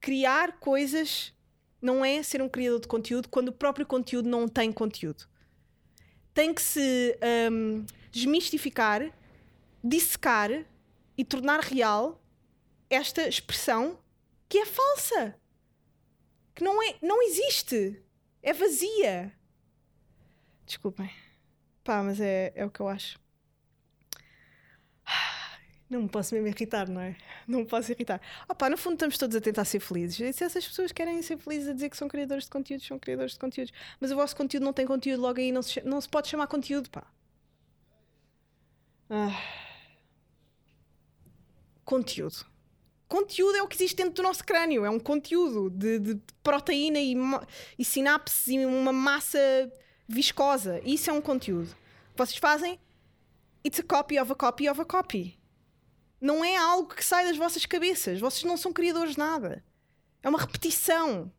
Criar 0.00 0.58
coisas 0.58 1.34
não 1.80 2.04
é 2.04 2.22
ser 2.22 2.42
um 2.42 2.48
criador 2.48 2.80
de 2.80 2.88
conteúdo 2.88 3.28
quando 3.28 3.48
o 3.48 3.52
próprio 3.52 3.86
conteúdo 3.86 4.28
não 4.28 4.48
tem 4.48 4.72
conteúdo. 4.72 5.28
Tem 6.32 6.54
que 6.54 6.62
se 6.62 7.18
hum, 7.52 7.84
desmistificar, 8.10 9.12
dissecar 9.82 10.50
e 11.16 11.24
tornar 11.24 11.60
real 11.60 12.22
esta 12.88 13.28
expressão 13.28 13.98
que 14.48 14.58
é 14.58 14.66
falsa. 14.66 15.36
Que 16.54 16.64
não, 16.64 16.82
é, 16.82 16.96
não 17.02 17.22
existe. 17.22 18.02
É 18.42 18.52
vazia. 18.52 19.32
Desculpem. 20.66 21.10
Pá, 21.84 22.02
mas 22.02 22.20
é, 22.20 22.52
é 22.54 22.64
o 22.64 22.70
que 22.70 22.80
eu 22.80 22.88
acho. 22.88 23.18
Não 25.90 26.02
me 26.02 26.08
posso 26.08 26.32
mesmo 26.34 26.46
irritar, 26.46 26.88
não 26.88 27.00
é? 27.00 27.16
Não 27.48 27.58
me 27.60 27.66
posso 27.66 27.90
irritar. 27.90 28.20
Pá, 28.56 28.70
no 28.70 28.78
fundo 28.78 28.92
estamos 28.92 29.18
todos 29.18 29.34
a 29.34 29.40
tentar 29.40 29.64
ser 29.64 29.80
felizes. 29.80 30.20
E 30.20 30.32
se 30.32 30.44
essas 30.44 30.64
pessoas 30.64 30.92
querem 30.92 31.20
ser 31.20 31.36
felizes 31.36 31.68
a 31.68 31.72
dizer 31.72 31.90
que 31.90 31.96
são 31.96 32.06
criadores 32.06 32.44
de 32.44 32.50
conteúdos, 32.50 32.86
são 32.86 32.96
criadores 32.96 33.32
de 33.32 33.40
conteúdos. 33.40 33.72
Mas 33.98 34.12
o 34.12 34.14
vosso 34.14 34.36
conteúdo 34.36 34.62
não 34.62 34.72
tem 34.72 34.86
conteúdo, 34.86 35.20
logo 35.20 35.40
aí 35.40 35.50
não 35.50 35.62
se, 35.62 35.82
não 35.82 36.00
se 36.00 36.08
pode 36.08 36.28
chamar 36.28 36.46
conteúdo, 36.46 36.88
pá. 36.88 37.04
Ah. 39.10 39.36
Conteúdo. 41.84 42.46
Conteúdo 43.08 43.56
é 43.56 43.62
o 43.62 43.66
que 43.66 43.74
existe 43.74 43.96
dentro 43.96 44.12
do 44.12 44.22
nosso 44.22 44.44
crânio. 44.44 44.84
É 44.84 44.90
um 44.90 45.00
conteúdo 45.00 45.68
de, 45.70 45.98
de 45.98 46.20
proteína 46.40 47.00
e, 47.00 47.16
e 47.76 47.84
sinapses 47.84 48.46
e 48.46 48.64
uma 48.64 48.92
massa 48.92 49.40
viscosa. 50.06 50.80
Isso 50.84 51.10
é 51.10 51.12
um 51.12 51.20
conteúdo. 51.20 51.74
Vocês 52.14 52.38
fazem? 52.38 52.78
It's 53.66 53.80
a 53.80 53.82
copy 53.82 54.20
of 54.20 54.30
a 54.30 54.36
copy 54.36 54.70
of 54.70 54.80
a 54.80 54.84
copy. 54.84 55.39
Não 56.20 56.44
é 56.44 56.56
algo 56.56 56.94
que 56.94 57.04
sai 57.04 57.24
das 57.24 57.36
vossas 57.36 57.64
cabeças. 57.64 58.20
Vocês 58.20 58.44
não 58.44 58.56
são 58.56 58.72
criadores 58.72 59.12
de 59.12 59.18
nada. 59.18 59.64
É 60.22 60.28
uma 60.28 60.38
repetição 60.38 61.32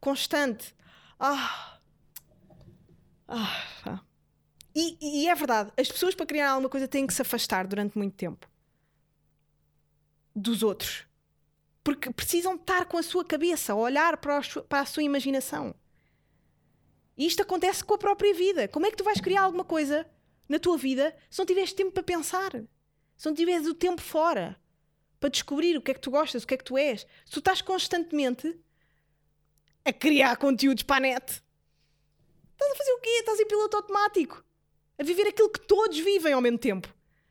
constante. 0.00 0.74
Ah. 1.18 1.78
Ah. 3.28 4.00
E, 4.74 5.22
e 5.22 5.28
é 5.28 5.34
verdade, 5.34 5.72
as 5.78 5.88
pessoas 5.88 6.14
para 6.14 6.26
criar 6.26 6.50
alguma 6.50 6.68
coisa 6.68 6.88
têm 6.88 7.06
que 7.06 7.14
se 7.14 7.22
afastar 7.22 7.66
durante 7.66 7.96
muito 7.96 8.16
tempo 8.16 8.48
dos 10.34 10.62
outros. 10.62 11.06
Porque 11.84 12.10
precisam 12.10 12.56
estar 12.56 12.86
com 12.86 12.98
a 12.98 13.02
sua 13.02 13.24
cabeça, 13.24 13.74
olhar 13.74 14.16
para 14.16 14.40
para 14.68 14.80
a 14.80 14.86
sua 14.86 15.02
imaginação. 15.02 15.74
E 17.16 17.26
isto 17.26 17.42
acontece 17.42 17.84
com 17.84 17.94
a 17.94 17.98
própria 17.98 18.34
vida. 18.34 18.66
Como 18.66 18.86
é 18.86 18.90
que 18.90 18.96
tu 18.96 19.04
vais 19.04 19.20
criar 19.20 19.42
alguma 19.42 19.64
coisa 19.64 20.06
na 20.48 20.58
tua 20.58 20.76
vida 20.76 21.16
se 21.30 21.38
não 21.38 21.46
tiveres 21.46 21.72
tempo 21.72 21.92
para 21.92 22.02
pensar? 22.02 22.50
Se 23.16 23.26
não 23.26 23.34
tiveres 23.34 23.66
o 23.66 23.74
tempo 23.74 24.00
fora 24.00 24.56
para 25.20 25.28
descobrir 25.30 25.76
o 25.76 25.80
que 25.82 25.90
é 25.90 25.94
que 25.94 26.00
tu 26.00 26.10
gostas, 26.10 26.42
o 26.42 26.46
que 26.46 26.54
é 26.54 26.56
que 26.56 26.64
tu 26.64 26.76
és. 26.76 27.06
Se 27.24 27.32
tu 27.32 27.38
estás 27.38 27.62
constantemente 27.62 28.56
a 29.84 29.92
criar 29.92 30.36
conteúdos 30.36 30.82
para 30.82 30.96
a 30.96 31.00
net, 31.00 31.24
estás 32.52 32.72
a 32.72 32.76
fazer 32.76 32.92
o 32.92 33.00
quê? 33.00 33.10
Estás 33.20 33.40
em 33.40 33.46
piloto 33.46 33.76
automático. 33.76 34.44
A 34.98 35.02
viver 35.02 35.26
aquilo 35.26 35.50
que 35.50 35.60
todos 35.60 35.98
vivem 35.98 36.32
ao 36.32 36.40
mesmo 36.40 36.58
tempo. 36.58 36.88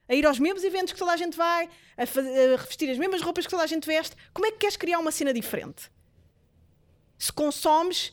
A 0.07 0.13
ir 0.15 0.25
aos 0.25 0.37
mesmos 0.39 0.63
eventos 0.63 0.93
que 0.93 0.99
toda 0.99 1.13
a 1.13 1.17
gente 1.17 1.37
vai, 1.37 1.69
a, 1.95 2.05
faz- 2.05 2.27
a 2.27 2.57
revestir 2.57 2.89
as 2.89 2.97
mesmas 2.97 3.21
roupas 3.21 3.45
que 3.45 3.51
toda 3.51 3.63
a 3.63 3.67
gente 3.67 3.85
veste. 3.85 4.15
Como 4.33 4.45
é 4.45 4.51
que 4.51 4.57
queres 4.57 4.75
criar 4.75 4.99
uma 4.99 5.11
cena 5.11 5.33
diferente? 5.33 5.89
Se 7.17 7.31
consomes, 7.31 8.11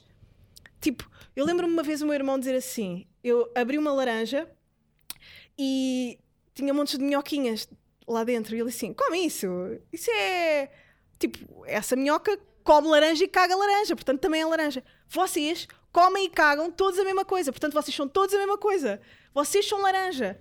tipo, 0.81 1.11
eu 1.35 1.45
lembro-me 1.45 1.73
uma 1.73 1.83
vez 1.83 2.01
o 2.01 2.07
meu 2.07 2.15
irmão 2.15 2.39
dizer 2.39 2.55
assim: 2.55 3.09
eu 3.25 3.51
abri 3.57 3.77
uma 3.77 3.93
laranja 3.93 4.49
e 5.59 6.19
tinha 6.55 6.73
montes 6.75 6.99
de 6.99 7.05
minhoquinhas 7.05 7.69
lá 8.07 8.25
dentro. 8.25 8.55
E 8.55 8.61
ele 8.61 8.69
assim: 8.69 8.93
come 8.93 9.27
isso, 9.27 9.47
isso 9.93 10.11
é 10.11 10.71
tipo, 11.19 11.65
essa 11.67 11.95
minhoca 11.95 12.39
come 12.65 12.89
laranja 12.89 13.25
e 13.25 13.29
caga 13.29 13.55
laranja, 13.55 13.95
portanto 13.95 14.21
também 14.21 14.41
é 14.41 14.47
laranja. 14.47 14.85
Vocês 15.09 15.67
comem 15.93 16.27
e 16.27 16.31
cagam 16.31 16.71
todos 16.71 16.99
a 16.99 17.05
mesma 17.05 17.25
coisa, 17.25 17.53
portanto 17.53 17.75
vocês 17.75 17.95
são 17.95 18.09
todos 18.09 18.35
a 18.35 18.39
mesma 18.39 18.59
coisa. 18.59 19.01
Vocês 19.33 19.67
são 19.67 19.81
laranja. 19.81 20.39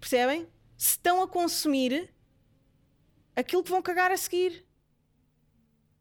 Percebem? 0.00 0.48
Se 0.76 0.90
estão 0.90 1.22
a 1.22 1.28
consumir 1.28 2.12
aquilo 3.36 3.62
que 3.62 3.70
vão 3.70 3.82
cagar 3.82 4.10
a 4.10 4.16
seguir. 4.16 4.66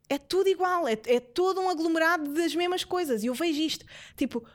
É 0.09 0.17
tudo 0.17 0.49
igual, 0.49 0.87
é, 0.87 0.93
é 1.05 1.19
todo 1.19 1.61
um 1.61 1.69
aglomerado 1.69 2.33
das 2.33 2.53
mesmas 2.53 2.83
coisas. 2.83 3.23
E 3.23 3.27
eu 3.27 3.33
vejo 3.33 3.61
isto. 3.61 3.85
Tipo, 4.17 4.45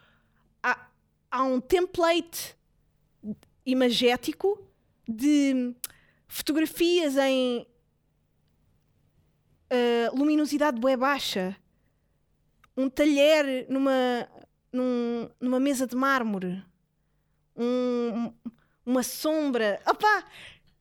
há, 0.63 0.91
há 1.31 1.43
um 1.45 1.61
template 1.61 2.56
imagético 3.66 4.62
de 5.08 5.75
fotografias 6.28 7.16
em 7.16 7.66
ah, 9.70 10.11
luminosidade 10.14 10.80
bué 10.80 10.96
baixa, 10.96 11.56
um 12.76 12.88
talher 12.88 13.66
numa, 13.68 14.28
num- 14.73 15.28
numa 15.40 15.58
mesa 15.61 15.87
de 15.87 15.96
mármore, 15.96 16.62
um- 17.56 18.32
uma 18.85 19.02
sombra. 19.02 19.80
Opá! 19.87 20.25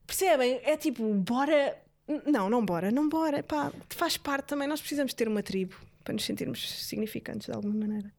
Percebem? 0.05 0.59
É 0.63 0.77
tipo, 0.77 1.03
bora. 1.15 1.81
Não, 2.27 2.47
não 2.49 2.63
bora, 2.63 2.91
não 2.91 3.09
bora. 3.09 3.43
Faz 3.89 4.17
parte 4.17 4.45
também. 4.47 4.67
Nós 4.67 4.79
precisamos 4.79 5.13
ter 5.15 5.27
uma 5.27 5.41
tribo 5.41 5.75
para 6.03 6.13
nos 6.13 6.23
sentirmos 6.23 6.69
significantes 6.85 7.47
de 7.47 7.51
alguma 7.53 7.73
maneira. 7.73 8.13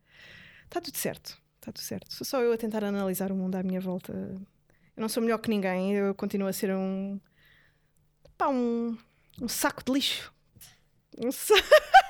Está 0.64 0.80
tudo 0.80 0.96
certo. 0.96 1.40
Está 1.60 1.70
tudo 1.70 1.84
certo. 1.84 2.12
Sou 2.12 2.24
só 2.24 2.40
eu 2.42 2.52
a 2.52 2.56
tentar 2.56 2.82
analisar 2.82 3.30
o 3.30 3.36
mundo 3.36 3.54
à 3.54 3.62
minha 3.62 3.80
volta. 3.80 4.12
Eu 4.96 5.02
não 5.02 5.08
sou 5.08 5.22
melhor 5.22 5.38
que 5.38 5.50
ninguém. 5.50 5.94
Eu 5.94 6.14
continuo 6.14 6.48
a 6.48 6.52
ser 6.52 6.74
um. 6.74 7.20
pá, 8.38 8.48
um, 8.48 8.96
um 9.40 9.48
saco 9.48 9.84
de 9.84 9.92
lixo. 9.92 10.32
Um 11.18 11.30
sa... 11.30 11.54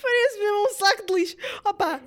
Parece 0.00 0.38
mesmo 0.38 0.64
um 0.64 0.74
saco 0.74 1.06
de 1.06 1.14
lixo. 1.14 1.36
Opa, 1.64 2.00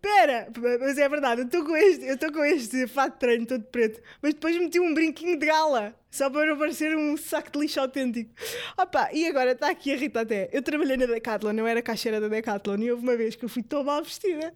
pera, 0.00 0.48
mas 0.80 0.98
é 0.98 1.08
verdade, 1.08 1.40
eu 1.42 1.46
estou 1.46 1.64
com 1.64 1.76
este, 1.76 2.04
eu 2.06 2.14
estou 2.14 2.32
com 2.32 2.44
este 2.44 2.86
fato 2.86 3.14
de 3.14 3.18
treino 3.20 3.46
todo 3.46 3.64
preto, 3.64 4.00
mas 4.22 4.34
depois 4.34 4.56
meti 4.58 4.78
um 4.80 4.94
brinquinho 4.94 5.38
de 5.38 5.46
gala, 5.46 5.94
só 6.10 6.30
para 6.30 6.46
não 6.46 6.58
parecer 6.58 6.96
um 6.96 7.16
saco 7.16 7.50
de 7.52 7.58
lixo 7.58 7.80
autêntico. 7.80 8.30
Opa, 8.78 9.10
e 9.12 9.26
agora 9.26 9.52
está 9.52 9.70
aqui 9.70 9.92
a 9.92 9.96
Rita 9.96 10.20
até. 10.20 10.48
Eu 10.52 10.62
trabalhei 10.62 10.96
na 10.96 11.06
Decathlon, 11.06 11.52
não 11.52 11.66
era 11.66 11.82
caixeira 11.82 12.20
da 12.20 12.28
Decathlon, 12.28 12.78
e 12.78 12.90
houve 12.90 13.02
uma 13.02 13.16
vez 13.16 13.34
que 13.36 13.44
eu 13.44 13.48
fui 13.48 13.62
tão 13.62 13.82
mal 13.84 14.02
vestida. 14.02 14.54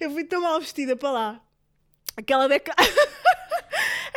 Eu 0.00 0.10
fui 0.10 0.24
tão 0.24 0.40
mal 0.40 0.60
vestida 0.60 0.96
para 0.96 1.10
lá. 1.10 1.42
Aquela 2.16 2.48
Deca... 2.48 2.72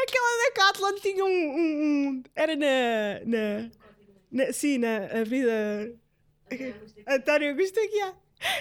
Aquela 0.01 0.45
Decathlon 0.45 0.95
tinha 1.01 1.23
um, 1.25 1.27
um- 1.29 2.07
um- 2.09 2.23
Era 2.35 2.55
na, 2.55 3.19
na, 3.25 3.69
na. 4.31 4.53
Sim, 4.53 4.77
na 4.79 4.97
a 5.19 5.23
vida. 5.23 5.93
António 7.08 7.50
Augusto 7.50 7.79
Aguiar. 7.79 8.15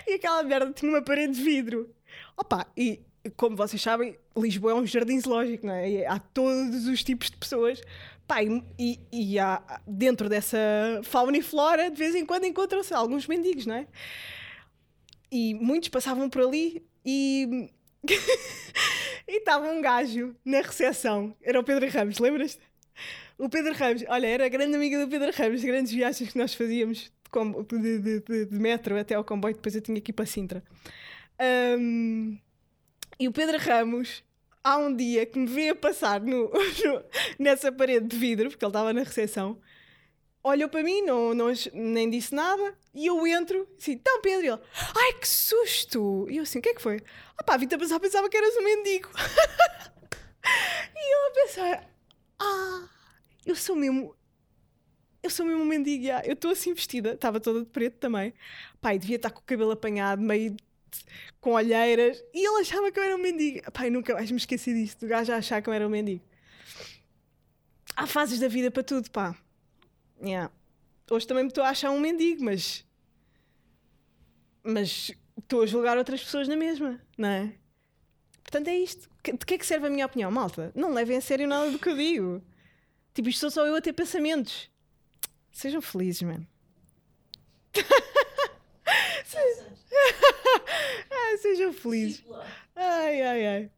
E 0.07 0.15
aquela 0.15 0.43
merda 0.43 0.73
tinha 0.73 0.91
uma 0.91 1.03
parede 1.03 1.35
de 1.35 1.43
vidro. 1.43 1.95
Opa, 2.37 2.67
e 2.77 3.01
como 3.37 3.57
vocês 3.57 3.81
sabem, 3.81 4.19
Lisboa 4.37 4.73
é 4.73 4.75
um 4.75 4.87
jardim 4.87 5.21
zoológico, 5.21 5.67
não 5.67 5.75
é? 5.75 5.91
E 5.91 6.05
há 6.07 6.19
todos 6.19 6.87
os 6.87 7.05
tipos 7.05 7.31
de 7.31 7.37
pessoas. 7.37 7.81
Pá, 8.27 8.43
e, 8.43 8.63
e- 8.79 9.01
e 9.13 9.39
há, 9.39 9.81
dentro 9.87 10.29
dessa 10.29 10.59
fauna 11.05 11.37
e 11.39 11.43
flora, 11.43 11.91
de 11.91 11.97
vez 11.97 12.15
em 12.15 12.27
quando 12.27 12.45
encontram-se 12.45 12.93
alguns 12.93 13.27
mendigos, 13.27 13.67
não 13.67 13.75
é? 13.75 13.87
E 15.31 15.55
muitos 15.55 15.89
passavam 15.89 16.29
por 16.29 16.43
ali 16.43 16.85
e. 17.05 17.71
e 19.29 19.39
estava 19.39 19.71
um 19.71 19.81
gajo 19.81 20.35
na 20.45 20.61
recepção. 20.61 21.35
Era 21.43 21.59
o 21.61 21.65
Pedro 21.65 21.89
Ramos, 21.89 22.19
lembras-te? 22.19 22.61
O 23.39 23.49
Pedro 23.49 23.73
Ramos, 23.75 24.05
olha, 24.09 24.27
era 24.27 24.49
grande 24.49 24.75
amiga 24.75 24.99
do 25.05 25.09
Pedro 25.09 25.31
Ramos, 25.33 25.63
grandes 25.63 25.93
viagens 25.93 26.33
que 26.33 26.39
nós 26.39 26.55
fazíamos 26.55 27.11
de, 27.69 27.99
de- 27.99 28.21
de- 28.21 28.45
de- 28.47 28.59
metro 28.59 28.99
até 28.99 29.15
ao 29.15 29.25
comboio, 29.25 29.55
depois 29.55 29.75
eu 29.75 29.81
tinha 29.81 30.01
que 30.01 30.11
ir 30.11 30.15
para 30.15 30.27
Sintra. 30.27 30.63
Ahm, 31.39 32.39
e 33.19 33.29
o 33.29 33.33
Pedro 33.33 33.59
Ramos, 33.59 34.25
há 34.63 34.77
um 34.79 34.95
dia 34.95 35.27
que 35.27 35.39
me 35.39 35.47
veio 35.47 35.73
a 35.73 35.77
passar 35.77 36.21
no- 36.21 36.51
no- 36.85 37.05
nessa 37.39 37.71
parede 37.73 38.07
de 38.07 38.17
vidro, 38.17 38.49
porque 38.51 38.65
ele 38.65 38.71
estava 38.71 38.93
na 38.93 39.03
recepção, 39.03 39.61
olhou 40.43 40.69
para 40.69 40.83
mim, 40.83 41.03
não, 41.03 41.35
não, 41.35 41.53
nem 41.75 42.09
disse 42.09 42.35
nada, 42.35 42.75
e 42.95 43.07
eu 43.07 43.27
entro, 43.27 43.69
assim, 43.79 43.93
então 43.93 44.21
Pedro, 44.23 44.47
ele, 44.47 44.59
ai 44.97 45.13
que 45.15 45.29
susto! 45.29 46.27
E 46.31 46.37
eu 46.39 46.43
assim, 46.43 46.59
o 46.59 46.63
que 46.63 46.71
é 46.71 46.75
que 46.75 46.83
foi? 46.83 47.01
Ah 47.37 47.43
pá, 47.43 47.57
vim-te 47.57 47.75
a 47.75 47.79
pensar, 47.79 48.01
pensava 48.01 48.29
que 48.29 48.37
eras 48.37 48.57
um 48.57 48.65
mendigo. 48.65 49.09
e 50.97 51.15
eu 51.15 51.29
a 51.29 51.31
pensar, 51.33 51.91
ah, 52.41 52.89
eu 53.47 53.55
sou 53.55 53.77
mesmo. 53.77 54.15
Eu 55.23 55.31
sou 55.31 55.45
mesmo 55.45 55.63
um 55.63 55.67
mendigo, 55.67 56.05
já. 56.05 56.23
eu 56.25 56.35
estou 56.35 56.51
assim 56.51 56.73
vestida, 56.73 57.13
estava 57.13 57.41
toda 57.41 57.61
de 57.61 57.67
preto 57.67 57.99
também. 57.99 58.33
Pai, 58.81 58.99
devia 58.99 59.17
estar 59.17 59.31
com 59.31 59.41
o 59.41 59.43
cabelo 59.43 59.73
apanhado, 59.73 60.23
meio 60.23 60.57
com 61.41 61.53
olheiras, 61.53 62.23
e 62.33 62.47
ele 62.47 62.61
achava 62.61 62.91
que 62.91 62.99
eu 62.99 63.03
era 63.03 63.15
um 63.15 63.19
mendigo. 63.19 63.71
Pai, 63.73 63.91
nunca 63.91 64.15
mais 64.15 64.31
me 64.31 64.37
esqueci 64.37 64.73
disso, 64.73 64.99
do 65.01 65.07
gajo 65.07 65.33
a 65.33 65.37
achar 65.37 65.61
que 65.61 65.69
eu 65.69 65.73
era 65.73 65.87
um 65.87 65.91
mendigo. 65.91 66.23
Há 67.97 68.07
fases 68.07 68.39
da 68.39 68.49
vida 68.49 68.71
para 68.71 68.83
tudo, 68.83 69.11
pá. 69.11 69.37
Yeah. 70.23 70.53
Hoje 71.11 71.27
também 71.27 71.45
me 71.45 71.49
estou 71.49 71.65
a 71.65 71.71
achar 71.71 71.91
um 71.91 72.01
mendigo, 72.01 72.45
mas. 72.45 72.85
Mas 74.63 75.11
estou 75.37 75.63
a 75.63 75.67
julgar 75.67 75.97
outras 75.99 76.23
pessoas 76.23 76.47
na 76.47 76.57
mesma, 76.57 77.01
não 77.17 77.29
é? 77.29 77.55
Portanto, 78.43 78.69
é 78.69 78.77
isto. 78.77 79.09
De 79.25 79.45
que 79.45 79.55
é 79.55 79.59
que 79.59 79.67
serve 79.67 79.89
a 79.89 79.91
minha 79.91 80.07
opinião, 80.07 80.31
malta? 80.31 80.73
Não 80.75 80.93
levem 80.93 81.17
a 81.17 81.21
sério 81.21 81.47
nada 81.47 81.71
do 81.71 81.79
que 81.79 81.89
eu 81.89 81.97
digo. 81.97 82.43
Tipo, 83.15 83.29
isto 83.29 83.41
sou 83.41 83.51
só 83.51 83.67
eu 83.67 83.75
a 83.75 83.81
ter 83.81 83.93
pensamentos. 83.93 84.71
Sejam 85.51 85.81
felizes, 85.81 86.23
mano. 86.23 86.47
Ai, 91.11 91.39
sejam 91.43 91.73
felizes. 91.73 92.25
Ai, 92.75 93.23
ai, 93.23 93.47
ai. 93.47 93.65
O 93.65 93.71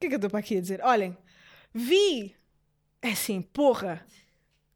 que 0.00 0.06
é 0.06 0.08
que 0.08 0.14
eu 0.14 0.16
estou 0.16 0.30
para 0.30 0.40
aqui 0.40 0.56
a 0.56 0.60
dizer? 0.60 0.82
Olhem, 0.82 1.16
vi. 1.72 2.34
É 3.00 3.10
assim, 3.10 3.40
porra. 3.40 4.04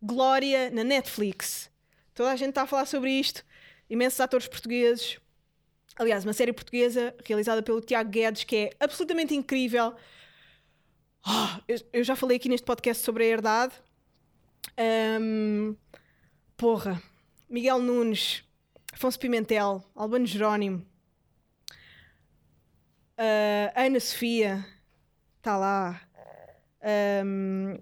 Glória 0.00 0.70
na 0.70 0.84
Netflix. 0.84 1.70
Toda 2.14 2.30
a 2.30 2.36
gente 2.36 2.50
está 2.50 2.62
a 2.62 2.66
falar 2.66 2.86
sobre 2.86 3.10
isto. 3.10 3.44
Imensos 3.90 4.20
atores 4.20 4.48
portugueses. 4.48 5.18
Aliás, 5.96 6.24
uma 6.24 6.32
série 6.32 6.52
portuguesa 6.52 7.14
realizada 7.24 7.62
pelo 7.62 7.80
Tiago 7.80 8.08
Guedes 8.10 8.44
que 8.44 8.56
é 8.56 8.70
absolutamente 8.78 9.34
incrível. 9.34 9.94
Ah, 11.24 11.60
eu, 11.66 11.78
eu 11.92 12.04
já 12.04 12.14
falei 12.14 12.36
aqui 12.36 12.48
neste 12.48 12.64
podcast 12.64 13.04
sobre 13.04 13.24
a 13.24 13.26
herdade. 13.26 13.74
Ahm, 14.76 15.74
porra. 16.58 17.00
Miguel 17.48 17.78
Nunes, 17.78 18.44
Afonso 18.92 19.18
Pimentel, 19.18 19.82
Albano 19.94 20.26
Jerónimo, 20.26 20.84
ah, 23.16 23.72
Ana 23.74 24.00
Sofia, 24.00 24.66
está 25.38 25.56
lá. 25.56 26.00
Ahm, 26.82 27.78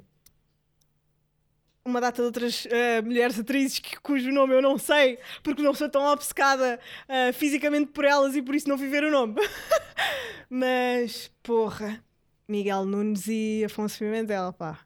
uma 1.85 2.01
data 2.01 2.23
de 2.23 2.27
outras 2.27 2.67
ah, 2.71 3.03
mulheres 3.03 3.39
atrizes 3.39 3.79
que- 3.81 3.99
cujo 4.01 4.31
nome 4.31 4.55
eu 4.55 4.63
não 4.63 4.79
sei, 4.79 5.19
porque 5.43 5.63
não 5.63 5.75
sou 5.75 5.89
tão 5.89 6.05
obcecada 6.05 6.79
ah, 7.09 7.33
fisicamente 7.33 7.91
por 7.93 8.05
elas 8.05 8.37
e 8.37 8.43
por 8.43 8.55
isso 8.55 8.69
não 8.69 8.77
viver 8.77 9.03
o 9.05 9.11
nome. 9.11 9.35
Mas, 10.49 11.29
porra, 11.43 12.05
Miguel 12.47 12.85
Nunes 12.85 13.27
e 13.27 13.65
Afonso 13.65 13.99
Pimentel, 13.99 14.53
pá. 14.53 14.79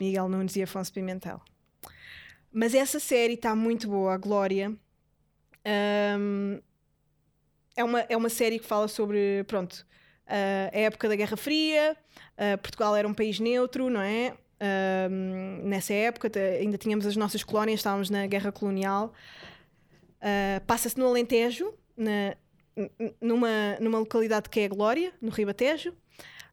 Miguel 0.00 0.28
Nunes 0.28 0.56
e 0.56 0.62
Afonso 0.62 0.92
Pimentel. 0.92 1.40
Mas 2.52 2.74
essa 2.74 2.98
série 2.98 3.34
está 3.34 3.54
muito 3.54 3.88
boa, 3.88 4.14
a 4.14 4.16
Glória. 4.16 4.72
Ahm, 5.64 6.60
é, 7.76 7.84
uma, 7.84 8.00
é 8.00 8.16
uma 8.16 8.28
série 8.28 8.58
que 8.58 8.66
fala 8.66 8.88
sobre, 8.88 9.44
pronto, 9.46 9.86
ah, 10.26 10.70
a 10.72 10.78
época 10.78 11.08
da 11.08 11.16
Guerra 11.16 11.36
Fria. 11.36 11.96
ah, 12.36 12.58
Portugal 12.58 12.96
era 12.96 13.06
um 13.06 13.14
país 13.14 13.38
neutro, 13.38 13.88
não 13.88 14.00
é? 14.00 14.34
Nessa 15.64 15.94
época 15.94 16.30
ainda 16.38 16.76
tínhamos 16.76 17.06
as 17.06 17.16
nossas 17.16 17.42
colónias, 17.42 17.80
estávamos 17.80 18.10
na 18.10 18.26
guerra 18.26 18.52
colonial. 18.52 19.12
Ah, 20.20 20.60
Passa-se 20.66 20.98
no 20.98 21.06
Alentejo, 21.06 21.72
na- 21.96 22.36
numa, 23.20 23.76
numa 23.80 23.98
localidade 23.98 24.48
que 24.48 24.60
é 24.60 24.64
a 24.64 24.68
Glória, 24.68 25.12
no 25.20 25.30
Ribatejo. 25.30 25.94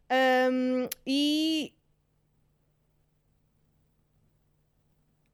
Ahm, 0.09 0.87
e 1.05 1.73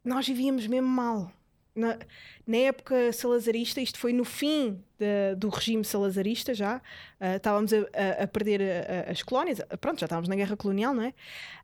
nós 0.04 0.28
vivíamos 0.28 0.68
mesmo 0.68 0.88
mal. 0.88 1.32
Na, 1.76 1.98
na 2.46 2.58
época 2.58 3.12
salazarista, 3.12 3.82
isto 3.82 3.98
foi 3.98 4.14
no 4.14 4.24
fim 4.24 4.84
da- 5.00 5.34
do 5.36 5.50
regime 5.50 5.84
salazarista 5.84 6.54
já, 6.54 6.80
ah, 7.20 7.36
estávamos 7.38 7.74
a, 7.74 7.78
a- 7.80 8.24
a 8.24 8.28
perder 8.28 8.62
a- 8.62 9.10
as 9.12 9.24
colónias, 9.24 9.60
Ah, 9.70 9.76
pronto, 9.78 10.00
já 10.00 10.06
estávamos 10.06 10.30
na 10.30 10.36
guerra 10.36 10.56
colonial, 10.56 10.94
não 10.94 11.02
é? 11.04 11.14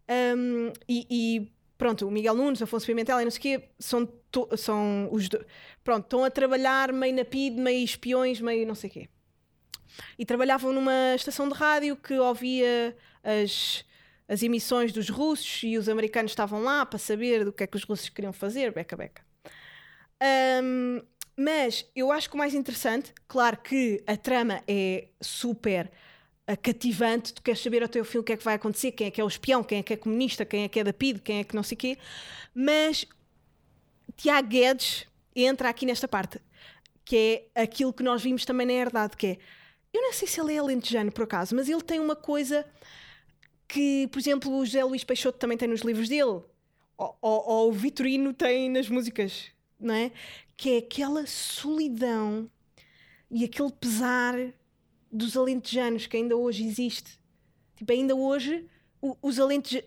Ahm, 0.08 0.74
e, 0.88 1.06
e, 1.10 1.52
pronto, 1.78 2.08
o 2.08 2.12
Miguel 2.12 2.34
Nunes, 2.34 2.60
Afonso 2.60 2.88
Pimentel 2.88 3.22
e 3.22 3.24
não 3.24 3.30
sei 3.32 3.40
o 3.40 3.42
quê, 3.60 3.70
são, 3.78 4.04
to- 4.32 4.50
são 4.58 5.10
os 5.12 5.30
do- 5.30 5.46
pronto, 5.84 6.06
estão 6.06 6.24
a 6.24 6.32
trabalhar 6.32 6.92
meio 6.92 7.14
na 7.16 7.24
PID, 7.24 7.58
meio 7.62 7.84
espiões, 7.86 8.42
meio 8.42 8.66
não 8.66 8.74
sei 8.74 8.90
o 8.90 8.94
quê. 8.94 9.10
E 10.18 10.26
trabalhavam 10.26 10.72
numa 10.74 11.14
estação 11.16 11.48
de 11.48 11.54
rádio 11.54 11.96
que 11.96 12.18
ouvia 12.18 12.96
as, 13.24 13.86
as 14.30 14.44
emissões 14.44 14.94
dos 14.94 15.10
russos 15.10 15.64
e 15.64 15.76
os 15.76 15.90
americanos 15.90 16.32
estavam 16.32 16.62
lá 16.62 16.86
para 16.86 17.00
saber 17.00 17.44
do 17.44 17.52
que 17.52 17.64
é 17.64 17.68
que 17.68 17.76
os 17.76 17.84
russos 17.84 18.10
queriam 18.10 18.32
fazer, 18.32 18.72
beca 18.72 18.96
beca. 18.96 19.24
Ahm, 20.22 21.02
mas 21.36 21.90
eu 21.96 22.12
acho 22.12 22.30
que 22.30 22.36
o 22.36 22.38
mais 22.38 22.54
interessante, 22.54 23.12
claro 23.28 23.58
que 23.58 24.04
a 24.06 24.16
trama 24.16 24.62
é 24.68 25.08
super 25.20 25.92
ah, 26.46 26.56
cativante, 26.56 27.34
tu 27.34 27.42
queres 27.42 27.60
saber 27.60 27.82
até 27.82 28.00
o 28.00 28.06
fim 28.06 28.20
o 28.20 28.24
que 28.24 28.34
é 28.34 28.38
que 28.38 28.44
vai 28.44 28.54
acontecer, 28.54 28.92
quem 28.92 29.08
é 29.08 29.12
que 29.12 29.20
é 29.20 29.24
o 29.24 29.28
espião, 29.28 29.64
quem 29.64 29.80
é 29.80 29.84
que 29.84 29.94
é 29.94 29.98
comunista, 29.98 30.46
quem 30.46 30.64
é 30.64 30.68
que 30.68 30.80
é 30.80 30.84
da 30.84 30.94
PID, 30.94 31.22
quem 31.22 31.40
é 31.40 31.44
que 31.44 31.56
não 31.56 31.64
sei 31.64 31.76
o 31.76 31.80
quê, 31.80 31.98
mas 32.54 33.08
Tiago 34.16 34.48
Guedes 34.48 35.08
entra 35.36 35.70
aqui 35.70 35.86
nesta 35.88 36.08
parte, 36.08 36.40
que 37.04 37.50
é 37.56 37.64
aquilo 37.64 37.94
que 37.94 38.04
nós 38.04 38.22
vimos 38.22 38.46
também 38.46 38.68
na 38.68 38.74
herdade, 38.74 39.18
que 39.18 39.28
é, 39.28 39.38
eu 39.92 40.02
não 40.04 40.14
sei 40.14 40.28
se 40.28 40.40
ele 40.40 40.54
é 40.54 40.60
alentejano 40.60 41.12
por 41.12 41.24
acaso, 41.24 41.56
mas 41.56 41.68
ele 41.68 41.82
tem 41.82 42.00
uma 42.00 42.16
coisa 42.16 42.66
que, 43.70 44.08
por 44.08 44.20
exemplo, 44.20 44.52
o 44.58 44.66
José 44.66 44.84
Luís 44.84 45.04
Peixoto 45.06 45.38
também 45.40 45.58
tem 45.58 45.70
nos 45.70 45.82
livros 45.82 46.10
dele, 46.10 46.24
ou, 46.98 47.18
ou- 47.22 47.44
ou 47.50 47.70
o 47.70 47.72
Vitorino 47.72 48.34
tem 48.34 48.70
nas 48.70 48.90
músicas, 48.90 49.46
não 49.80 49.94
é? 49.94 50.12
Que 50.58 50.72
é 50.72 50.78
aquela 50.80 51.26
solidão 51.28 52.50
e 53.32 53.46
aquele 53.46 53.72
pesar 53.72 54.36
dos 55.12 55.38
alentejanos 55.38 56.08
que 56.08 56.18
ainda 56.18 56.36
hoje 56.36 56.66
existe. 56.66 57.20
Tipo, 57.78 57.92
ainda 57.94 58.16
hoje 58.16 58.68
o, 59.02 59.16
os 59.22 59.40
alentej... 59.40 59.86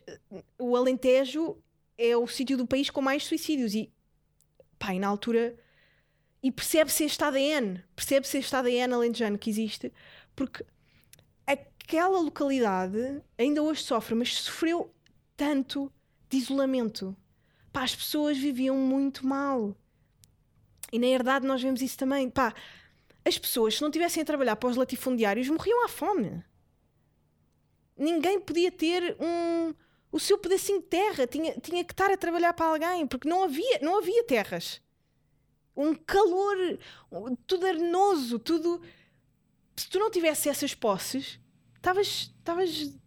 o 0.58 0.76
Alentejo 0.76 1.58
é 1.98 2.16
o 2.16 2.26
sítio 2.26 2.56
do 2.56 2.66
país 2.66 2.88
com 2.88 3.02
mais 3.02 3.24
suicídios 3.24 3.74
e 3.74 3.92
pá, 4.78 4.94
e 4.94 4.98
na 5.00 5.08
altura 5.08 5.54
e 6.42 6.50
percebe-se 6.50 7.04
este 7.04 7.22
ADN, 7.22 7.82
percebe-se 7.94 8.38
este 8.38 8.56
ADN 8.56 8.94
alentejano 8.94 9.38
que 9.38 9.50
existe, 9.50 9.92
porque 10.34 10.64
aquela 11.82 12.20
localidade 12.20 13.22
ainda 13.36 13.62
hoje 13.62 13.82
sofre, 13.82 14.14
mas 14.14 14.34
sofreu 14.34 14.92
tanto 15.36 15.92
de 16.28 16.38
isolamento. 16.38 17.16
Pá, 17.72 17.82
as 17.82 17.94
pessoas 17.94 18.38
viviam 18.38 18.76
muito 18.76 19.26
mal. 19.26 19.76
E 20.92 20.98
na 20.98 21.06
verdade 21.06 21.46
nós 21.46 21.62
vemos 21.62 21.80
isso 21.82 21.96
também. 21.96 22.28
Pá, 22.28 22.54
as 23.24 23.38
pessoas, 23.38 23.76
se 23.76 23.82
não 23.82 23.90
tivessem 23.90 24.22
a 24.22 24.26
trabalhar 24.26 24.56
para 24.56 24.68
os 24.68 24.76
latifundiários, 24.76 25.48
morriam 25.48 25.84
à 25.84 25.88
fome. 25.88 26.42
Ninguém 27.96 28.40
podia 28.40 28.70
ter 28.70 29.16
um, 29.20 29.74
o 30.10 30.18
seu 30.18 30.38
pedacinho 30.38 30.80
de 30.80 30.86
terra, 30.86 31.26
tinha, 31.26 31.58
tinha 31.60 31.84
que 31.84 31.92
estar 31.92 32.10
a 32.10 32.16
trabalhar 32.16 32.52
para 32.52 32.66
alguém, 32.66 33.06
porque 33.06 33.28
não 33.28 33.44
havia, 33.44 33.78
não 33.80 33.98
havia 33.98 34.24
terras. 34.24 34.80
Um 35.76 35.94
calor, 35.94 36.78
tudo 37.46 37.66
arenoso, 37.66 38.38
tudo. 38.38 38.82
Se 39.76 39.88
tu 39.88 39.98
não 39.98 40.10
tivesse 40.10 40.48
essas 40.48 40.74
posses, 40.74 41.40
estavas 41.90 42.99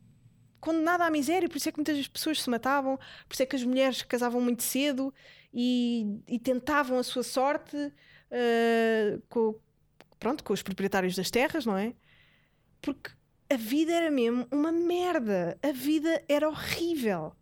condenada 0.60 1.06
à 1.06 1.10
miséria, 1.10 1.48
por 1.48 1.58
isso 1.58 1.70
é 1.70 1.72
que 1.72 1.78
muitas 1.78 2.08
pessoas 2.08 2.42
se 2.42 2.50
matavam, 2.50 2.98
por 2.98 3.34
isso 3.34 3.44
é 3.44 3.46
que 3.46 3.56
as 3.56 3.64
mulheres 3.64 4.02
casavam 4.02 4.42
muito 4.42 4.64
cedo 4.64 5.14
e, 5.54 6.22
e 6.28 6.40
tentavam 6.40 6.98
a 6.98 7.04
sua 7.04 7.24
sorte 7.24 7.78
ah, 8.32 9.20
com, 9.30 9.60
pronto, 10.20 10.44
com 10.44 10.54
os 10.54 10.64
proprietários 10.64 11.16
das 11.16 11.30
terras, 11.30 11.66
não 11.66 11.78
é? 11.78 11.96
Porque 12.82 13.12
a 13.50 13.56
vida 13.56 13.94
era 13.94 14.12
mesmo 14.12 14.48
uma 14.52 14.72
merda. 14.72 15.58
A 15.62 15.72
vida 15.72 16.24
era 16.28 16.48
horrível. 16.50 17.36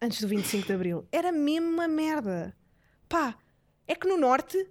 Antes 0.00 0.20
do 0.20 0.28
25 0.28 0.66
de 0.66 0.72
Abril. 0.72 1.08
Era 1.10 1.32
mesmo 1.32 1.68
uma 1.68 1.88
merda. 1.88 2.56
Pá, 3.08 3.36
é 3.86 3.94
que 3.94 4.06
no 4.06 4.18
Norte, 4.18 4.70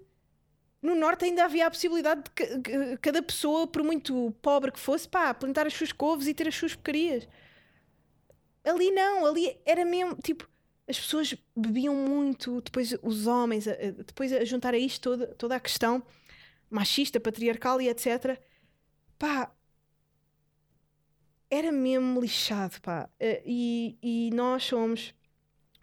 no 0.83 0.95
Norte 0.95 1.25
ainda 1.25 1.45
havia 1.45 1.67
a 1.67 1.71
possibilidade 1.71 2.23
de 2.23 2.29
ca- 2.31 2.61
ca- 2.61 2.97
cada 3.01 3.23
pessoa, 3.23 3.65
por 3.67 3.83
muito 3.83 4.33
pobre 4.41 4.71
que 4.71 4.79
fosse, 4.79 5.07
pá, 5.07 5.33
plantar 5.33 5.65
as 5.67 5.73
suas 5.73 5.91
couves 5.91 6.27
e 6.27 6.33
ter 6.33 6.47
as 6.47 6.55
suas 6.55 6.75
porcarias. 6.75 7.27
Ali 8.63 8.91
não, 8.91 9.25
ali 9.25 9.57
era 9.65 9.83
mesmo, 9.83 10.15
tipo, 10.23 10.49
as 10.87 10.99
pessoas 10.99 11.35
bebiam 11.55 11.95
muito, 11.95 12.61
depois 12.61 12.93
os 13.01 13.27
homens, 13.27 13.67
a- 13.67 13.71
a- 13.73 13.91
depois 14.05 14.31
a 14.31 14.43
juntar 14.45 14.73
a 14.73 14.77
isto 14.77 15.01
toda, 15.01 15.27
toda 15.35 15.55
a 15.55 15.59
questão 15.59 16.03
machista, 16.69 17.19
patriarcal 17.19 17.81
e 17.81 17.89
etc. 17.89 18.39
Pá, 19.19 19.51
era 21.49 21.71
mesmo 21.71 22.19
lixado, 22.19 22.79
pá. 22.81 23.09
Eh, 23.19 23.41
E, 23.45 23.97
e 24.01 24.31
nós 24.33 24.63
somos 24.63 25.13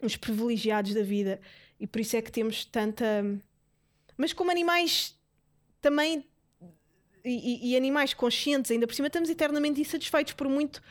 uns 0.03 0.17
privilegiados 0.17 0.95
da 0.95 1.03
vida 1.03 1.41
e 1.79 1.87
por 1.87 2.01
isso 2.01 2.17
é 2.17 2.23
que 2.23 2.33
temos 2.33 2.65
tanta. 2.65 3.05
Mas 4.21 4.35
como 4.35 4.51
animais 4.51 5.19
também. 5.81 6.25
E, 7.25 7.73
e- 7.73 7.77
animais 7.77 8.15
conscientes, 8.15 8.71
ainda 8.71 8.87
por 8.87 8.95
cima, 8.95 9.09
estamos 9.09 9.29
eternamente 9.29 9.81
insatisfeitos 9.81 10.33
por 10.33 10.49
muito 10.49 10.83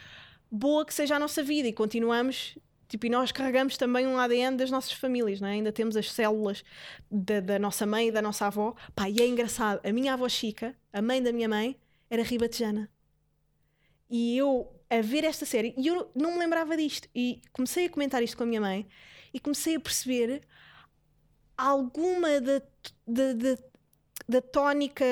boa 0.52 0.86
que 0.86 0.94
seja 0.94 1.16
a 1.16 1.20
nossa 1.20 1.42
vida 1.42 1.68
e 1.68 1.74
continuamos. 1.74 2.58
Tipo, 2.88 3.06
e 3.06 3.10
nós 3.10 3.32
carregamos 3.32 3.78
também 3.78 4.08
um 4.08 4.18
ADN 4.18 4.58
das 4.58 4.72
nossas 4.72 4.94
famílias, 4.94 5.40
não 5.40 5.48
é? 5.48 5.52
ainda 5.52 5.72
temos 5.72 5.96
as 5.96 6.12
células 6.12 6.64
da, 7.10 7.40
da 7.40 7.60
nossa 7.60 7.86
mãe 7.86 8.08
e 8.08 8.12
da 8.12 8.22
nossa 8.22 8.48
avó. 8.48 8.76
Pá, 8.96 9.08
e 9.08 9.22
é 9.22 9.28
engraçado, 9.28 9.80
a 9.84 9.92
minha 9.92 10.14
avó 10.14 10.28
Chica, 10.28 10.76
a 10.92 11.02
mãe 11.02 11.22
da 11.22 11.32
minha 11.32 11.48
mãe, 11.48 11.80
era 12.10 12.24
ribatejana. 12.24 12.90
E 14.10 14.36
eu, 14.36 14.72
a 14.90 15.02
ver 15.02 15.24
esta 15.24 15.46
série, 15.46 15.74
e 15.78 15.88
eu 15.88 16.12
não 16.16 16.34
me 16.34 16.40
lembrava 16.40 16.76
disto. 16.76 17.08
E 17.14 17.42
comecei 17.54 17.86
a 17.86 17.90
comentar 17.90 18.24
isto 18.24 18.36
com 18.36 18.44
a 18.44 18.48
minha 18.48 18.62
mãe 18.62 18.88
e 19.32 19.40
comecei 19.40 19.76
a 19.76 19.80
perceber 19.80 20.42
alguma 21.60 22.40
da, 22.40 22.62
da, 23.08 23.34
da, 23.34 23.58
da 24.30 24.42
tónica 24.42 25.06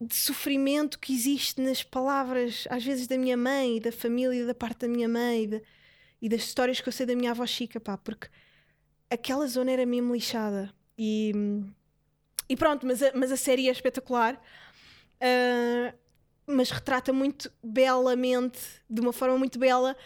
de 0.00 0.14
sofrimento 0.14 0.98
que 0.98 1.12
existe 1.14 1.60
nas 1.60 1.82
palavras, 1.82 2.66
às 2.70 2.84
vezes 2.84 3.06
da 3.06 3.16
minha 3.16 3.36
mãe, 3.36 3.76
e 3.76 3.80
da 3.80 3.92
família, 3.92 4.46
da 4.46 4.54
parte 4.54 4.80
da 4.80 4.88
minha 4.88 5.08
mãe 5.08 5.44
e, 5.44 5.46
da- 5.46 5.60
e 6.22 6.28
das 6.28 6.42
histórias 6.42 6.80
que 6.80 6.88
eu 6.88 6.92
sei 6.92 7.06
da 7.06 7.14
minha 7.16 7.30
avó 7.30 7.46
Chica, 7.46 7.80
pá, 7.80 7.96
porque 7.98 8.28
aquela 9.10 9.46
zona 9.46 9.72
era 9.72 9.86
mesmo 9.86 10.14
lixada. 10.14 10.74
E, 10.98 11.32
e 12.48 12.56
pronto, 12.56 12.86
mas 12.86 13.02
a, 13.02 13.12
mas 13.14 13.32
a 13.32 13.36
série 13.36 13.68
é 13.68 13.72
espetacular. 13.72 14.40
Ah, 15.20 15.94
mas 16.46 16.70
retrata 16.70 17.12
muito 17.12 17.52
belamente, 17.62 18.60
de 18.90 19.00
uma 19.00 19.12
forma 19.12 19.38
muito 19.38 19.58
bela, 19.58 19.96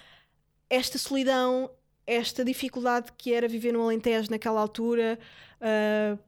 esta 0.70 0.98
solidão, 0.98 1.70
esta 2.08 2.44
dificuldade 2.44 3.12
que 3.18 3.32
era 3.34 3.48
viver 3.48 3.72
no 3.72 3.82
Alentejo 3.82 4.30
naquela 4.30 4.60
altura, 4.60 5.18
ah, 5.60 6.18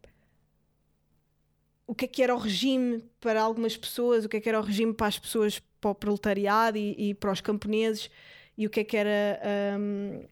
o 1.87 1.95
que 1.95 2.05
é 2.05 2.09
que 2.09 2.23
era 2.23 2.35
o 2.35 2.39
regime 2.39 3.03
para 3.21 3.43
algumas 3.43 3.77
pessoas, 3.77 4.25
o 4.25 4.29
que 4.29 4.37
é 4.37 4.41
que 4.41 4.49
era 4.49 4.59
o 4.61 4.63
regime 4.63 4.95
para 4.95 5.09
as 5.09 5.19
pessoas, 5.19 5.61
para 5.81 5.91
o 5.91 5.95
proletariado 5.95 6.79
e, 6.79 7.11
e 7.11 7.15
para 7.15 7.33
os 7.33 7.41
camponeses, 7.41 8.11
e 8.57 8.67
o 8.67 8.71
que 8.71 8.81
é 8.81 8.85
que 8.85 8.97
era 8.97 9.41
ahm, 9.75 10.25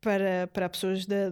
para, 0.00 0.46
para 0.52 0.68
pessoas 0.68 1.06
da- 1.06 1.30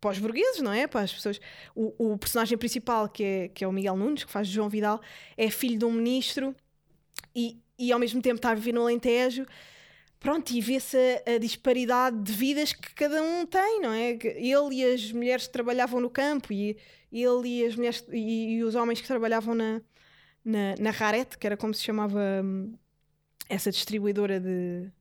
para 0.00 0.10
os 0.10 0.18
burgueses, 0.18 0.60
não 0.60 0.72
é? 0.72 0.86
Para 0.88 1.02
as 1.02 1.12
pessoas. 1.12 1.40
O, 1.76 2.14
o 2.14 2.18
personagem 2.18 2.58
principal, 2.58 3.08
que 3.08 3.22
é, 3.22 3.48
que 3.48 3.62
é 3.64 3.68
o 3.68 3.72
Miguel 3.72 3.96
Nunes, 3.96 4.24
que 4.24 4.32
faz 4.32 4.48
João 4.48 4.68
Vidal, 4.68 5.00
é 5.36 5.48
filho 5.48 5.78
de 5.78 5.84
um 5.84 5.92
ministro 5.92 6.54
e, 7.34 7.58
e 7.78 7.92
ao 7.92 7.98
mesmo 7.98 8.22
tempo 8.22 8.36
está 8.36 8.50
a 8.52 8.54
viver 8.54 8.72
no 8.72 8.82
Alentejo. 8.82 9.46
Pronto, 10.22 10.52
e 10.52 10.60
vê-se 10.60 10.96
a, 11.26 11.32
a 11.34 11.38
disparidade 11.38 12.22
de 12.22 12.32
vidas 12.32 12.72
que 12.72 12.94
cada 12.94 13.20
um 13.20 13.44
tem, 13.44 13.80
não 13.80 13.92
é? 13.92 14.10
Ele 14.10 14.76
e 14.76 14.84
as 14.84 15.10
mulheres 15.10 15.46
que 15.48 15.52
trabalhavam 15.52 16.00
no 16.00 16.08
campo, 16.08 16.52
e 16.52 16.76
ele 17.10 17.48
e 17.48 17.66
as 17.66 17.74
mulheres 17.74 18.04
e, 18.10 18.54
e 18.54 18.64
os 18.64 18.76
homens 18.76 19.00
que 19.00 19.06
trabalhavam 19.08 19.54
na, 19.54 19.82
na, 20.44 20.76
na 20.78 20.90
Rarete, 20.90 21.36
que 21.36 21.46
era 21.46 21.56
como 21.56 21.74
se 21.74 21.82
chamava 21.82 22.20
hum, 22.44 22.72
essa 23.48 23.70
distribuidora 23.72 24.38
de, 24.38 24.92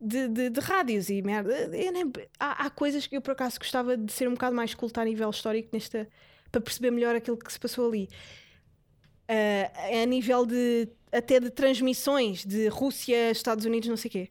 de, 0.00 0.28
de, 0.28 0.50
de 0.50 0.60
rádios 0.60 1.10
e 1.10 1.20
merda. 1.20 1.68
Nem- 1.68 2.10
há, 2.40 2.66
há 2.66 2.70
coisas 2.70 3.06
que 3.06 3.16
eu 3.16 3.20
por 3.20 3.32
acaso 3.32 3.58
gostava 3.58 3.96
de 3.98 4.10
ser 4.12 4.28
um 4.28 4.32
bocado 4.32 4.56
mais 4.56 4.74
culta 4.74 5.02
a 5.02 5.04
nível 5.04 5.28
histórico 5.30 5.68
nesta 5.72 6.08
para 6.50 6.60
perceber 6.60 6.90
melhor 6.90 7.14
aquilo 7.16 7.36
que 7.36 7.52
se 7.52 7.60
passou 7.60 7.86
ali. 7.88 8.08
Ah, 9.28 10.02
a 10.02 10.06
nível 10.06 10.44
de 10.46 10.88
até 11.12 11.38
de 11.40 11.50
transmissões 11.50 12.44
de 12.44 12.68
Rússia, 12.68 13.30
Estados 13.30 13.64
Unidos, 13.64 13.88
não 13.88 13.96
sei 13.96 14.08
o 14.08 14.12
quê. 14.12 14.30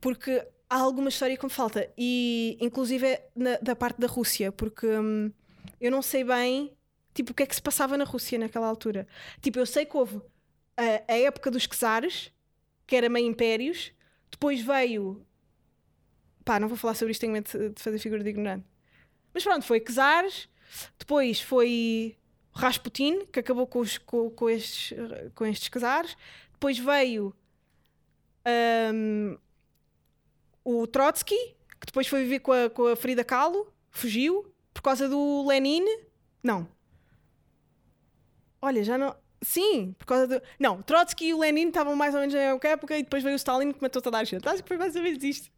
Porque 0.00 0.46
há 0.68 0.76
alguma 0.78 1.08
história 1.08 1.36
que 1.36 1.44
me 1.44 1.50
falta. 1.50 1.90
E 1.96 2.56
inclusive 2.60 3.06
é 3.06 3.28
na- 3.34 3.58
da 3.58 3.76
parte 3.76 4.00
da 4.00 4.06
Rússia, 4.06 4.52
porque 4.52 4.86
hum, 4.86 5.32
eu 5.80 5.90
não 5.90 6.02
sei 6.02 6.24
bem 6.24 6.72
tipo, 7.14 7.32
o 7.32 7.34
que 7.34 7.44
é 7.44 7.46
que 7.46 7.54
se 7.54 7.62
passava 7.62 7.96
na 7.96 8.04
Rússia 8.04 8.38
naquela 8.38 8.66
altura. 8.66 9.06
Tipo, 9.40 9.58
eu 9.60 9.66
sei 9.66 9.86
que 9.86 9.96
houve 9.96 10.20
a, 10.76 11.12
a 11.12 11.16
época 11.16 11.50
dos 11.50 11.66
czares, 11.66 12.32
que 12.86 12.96
era 12.96 13.08
meio 13.08 13.26
impérios, 13.28 13.92
depois 14.30 14.60
veio. 14.60 15.24
Pá, 16.44 16.60
não 16.60 16.68
vou 16.68 16.76
falar 16.76 16.94
sobre 16.94 17.12
isto, 17.12 17.20
tenho 17.22 17.32
medo 17.32 17.48
de 17.70 17.82
fazer 17.82 17.98
figura 17.98 18.22
de 18.22 18.30
ignorante. 18.30 18.66
Mas 19.32 19.44
pronto, 19.44 19.64
foi 19.64 19.80
czares, 19.80 20.48
depois 20.98 21.40
foi 21.40 22.16
Rasputin, 22.54 23.26
que 23.26 23.40
acabou 23.40 23.66
com, 23.66 23.80
os, 23.80 23.98
com, 23.98 24.30
com 24.30 24.48
estes, 24.48 24.96
com 25.34 25.44
estes 25.44 25.68
czares, 25.68 26.16
depois 26.52 26.78
veio 26.78 27.34
hum, 28.94 29.36
o 30.64 30.86
Trotsky, 30.86 31.36
que 31.80 31.86
depois 31.86 32.06
foi 32.06 32.22
viver 32.22 32.40
com 32.40 32.52
a, 32.52 32.70
com 32.70 32.86
a 32.86 32.96
Frida 32.96 33.24
Kahlo, 33.24 33.72
fugiu, 33.90 34.50
por 34.72 34.82
causa 34.82 35.08
do 35.08 35.46
Lenin. 35.46 35.84
Não. 36.42 36.68
Olha, 38.62 38.82
já 38.82 38.96
não. 38.96 39.14
Sim, 39.42 39.94
por 39.98 40.06
causa 40.06 40.26
do. 40.26 40.42
Não, 40.58 40.80
Trotsky 40.80 41.26
e 41.26 41.34
o 41.34 41.38
Lenin 41.40 41.68
estavam 41.68 41.94
mais 41.94 42.14
ou 42.14 42.20
menos 42.20 42.34
na 42.34 42.40
mesma 42.40 42.68
época 42.68 42.96
e 42.96 43.02
depois 43.02 43.22
veio 43.22 43.34
o 43.34 43.36
Stalin 43.36 43.72
que 43.72 43.82
matou 43.82 44.00
toda 44.00 44.18
a 44.18 44.24
gente. 44.24 44.48
Acho 44.48 44.62
que 44.62 44.68
foi 44.68 44.78
mais 44.78 44.96
ou 44.96 45.02
menos 45.02 45.22
isto. 45.22 45.50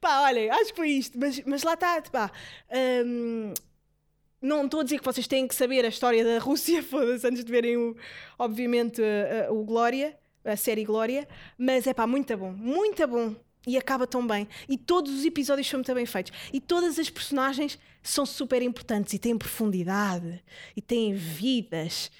Pá, 0.00 0.20
olha, 0.22 0.54
acho 0.54 0.70
que 0.70 0.76
foi 0.76 0.90
isto. 0.90 1.18
Mas, 1.18 1.40
mas 1.44 1.62
lá 1.64 1.74
está, 1.74 2.00
pá. 2.02 2.30
hum, 3.04 3.52
não 4.44 4.64
estou 4.66 4.80
a 4.80 4.84
dizer 4.84 4.98
que 4.98 5.04
vocês 5.04 5.26
têm 5.26 5.48
que 5.48 5.54
saber 5.54 5.84
a 5.84 5.88
história 5.88 6.22
da 6.22 6.38
Rússia, 6.38 6.82
foda-se, 6.84 7.26
antes 7.26 7.44
de 7.44 7.50
verem, 7.50 7.76
o, 7.76 7.96
obviamente, 8.38 9.00
uh, 9.00 9.50
uh, 9.52 9.58
o 9.58 9.64
Glória, 9.64 10.16
a 10.44 10.56
série 10.56 10.84
Glória, 10.84 11.26
mas 11.56 11.86
é 11.86 11.94
pá, 11.94 12.06
muito 12.06 12.36
bom, 12.36 12.52
muito 12.52 13.06
bom. 13.06 13.34
E 13.66 13.78
acaba 13.78 14.06
tão 14.06 14.26
bem. 14.26 14.46
E 14.68 14.76
todos 14.76 15.10
os 15.14 15.24
episódios 15.24 15.66
são 15.66 15.78
muito 15.78 15.94
bem 15.94 16.04
feitos. 16.04 16.32
E 16.52 16.60
todas 16.60 16.98
as 16.98 17.08
personagens 17.08 17.78
são 18.02 18.26
super 18.26 18.60
importantes 18.60 19.14
e 19.14 19.18
têm 19.18 19.38
profundidade 19.38 20.42
e 20.76 20.82
têm 20.82 21.14
vidas. 21.14 22.10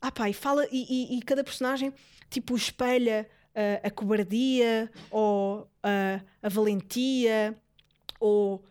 Ah 0.00 0.10
pá, 0.10 0.30
e 0.30 0.32
fala, 0.32 0.66
e, 0.72 0.86
e- 0.88 1.18
e 1.18 1.22
cada 1.22 1.44
personagem 1.44 1.92
tipo 2.30 2.56
espelha 2.56 3.28
ah, 3.54 3.86
a 3.86 3.90
cobardia 3.90 4.90
ou 5.10 5.68
ah, 5.82 6.22
a 6.42 6.48
valentia 6.48 7.54
ou 8.18 8.64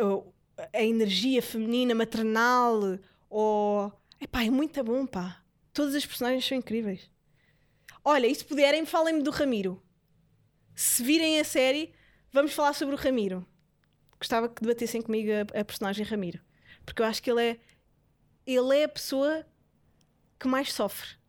ou 0.00 0.31
a 0.72 0.82
energia 0.82 1.42
feminina 1.42 1.94
maternal 1.94 2.98
ou 3.28 3.92
epá, 4.20 4.44
é 4.44 4.50
muito 4.50 4.82
bom 4.84 5.06
pá 5.06 5.42
todas 5.72 5.94
as 5.94 6.06
personagens 6.06 6.46
são 6.46 6.56
incríveis 6.56 7.10
olha, 8.04 8.26
e 8.26 8.34
se 8.34 8.44
puderem 8.44 8.84
falem-me 8.84 9.22
do 9.22 9.30
Ramiro 9.30 9.82
se 10.74 11.02
virem 11.02 11.40
a 11.40 11.44
série 11.44 11.92
vamos 12.32 12.52
falar 12.52 12.72
sobre 12.72 12.94
o 12.94 12.98
Ramiro 12.98 13.46
gostava 14.18 14.48
que 14.48 14.62
debatessem 14.62 15.02
comigo 15.02 15.30
a, 15.30 15.60
a 15.60 15.64
personagem 15.64 16.04
Ramiro 16.04 16.40
porque 16.84 17.02
eu 17.02 17.06
acho 17.06 17.22
que 17.22 17.30
ele 17.30 17.42
é 17.42 17.60
ele 18.46 18.76
é 18.76 18.84
a 18.84 18.88
pessoa 18.88 19.46
que 20.38 20.48
mais 20.48 20.72
sofre 20.72 21.22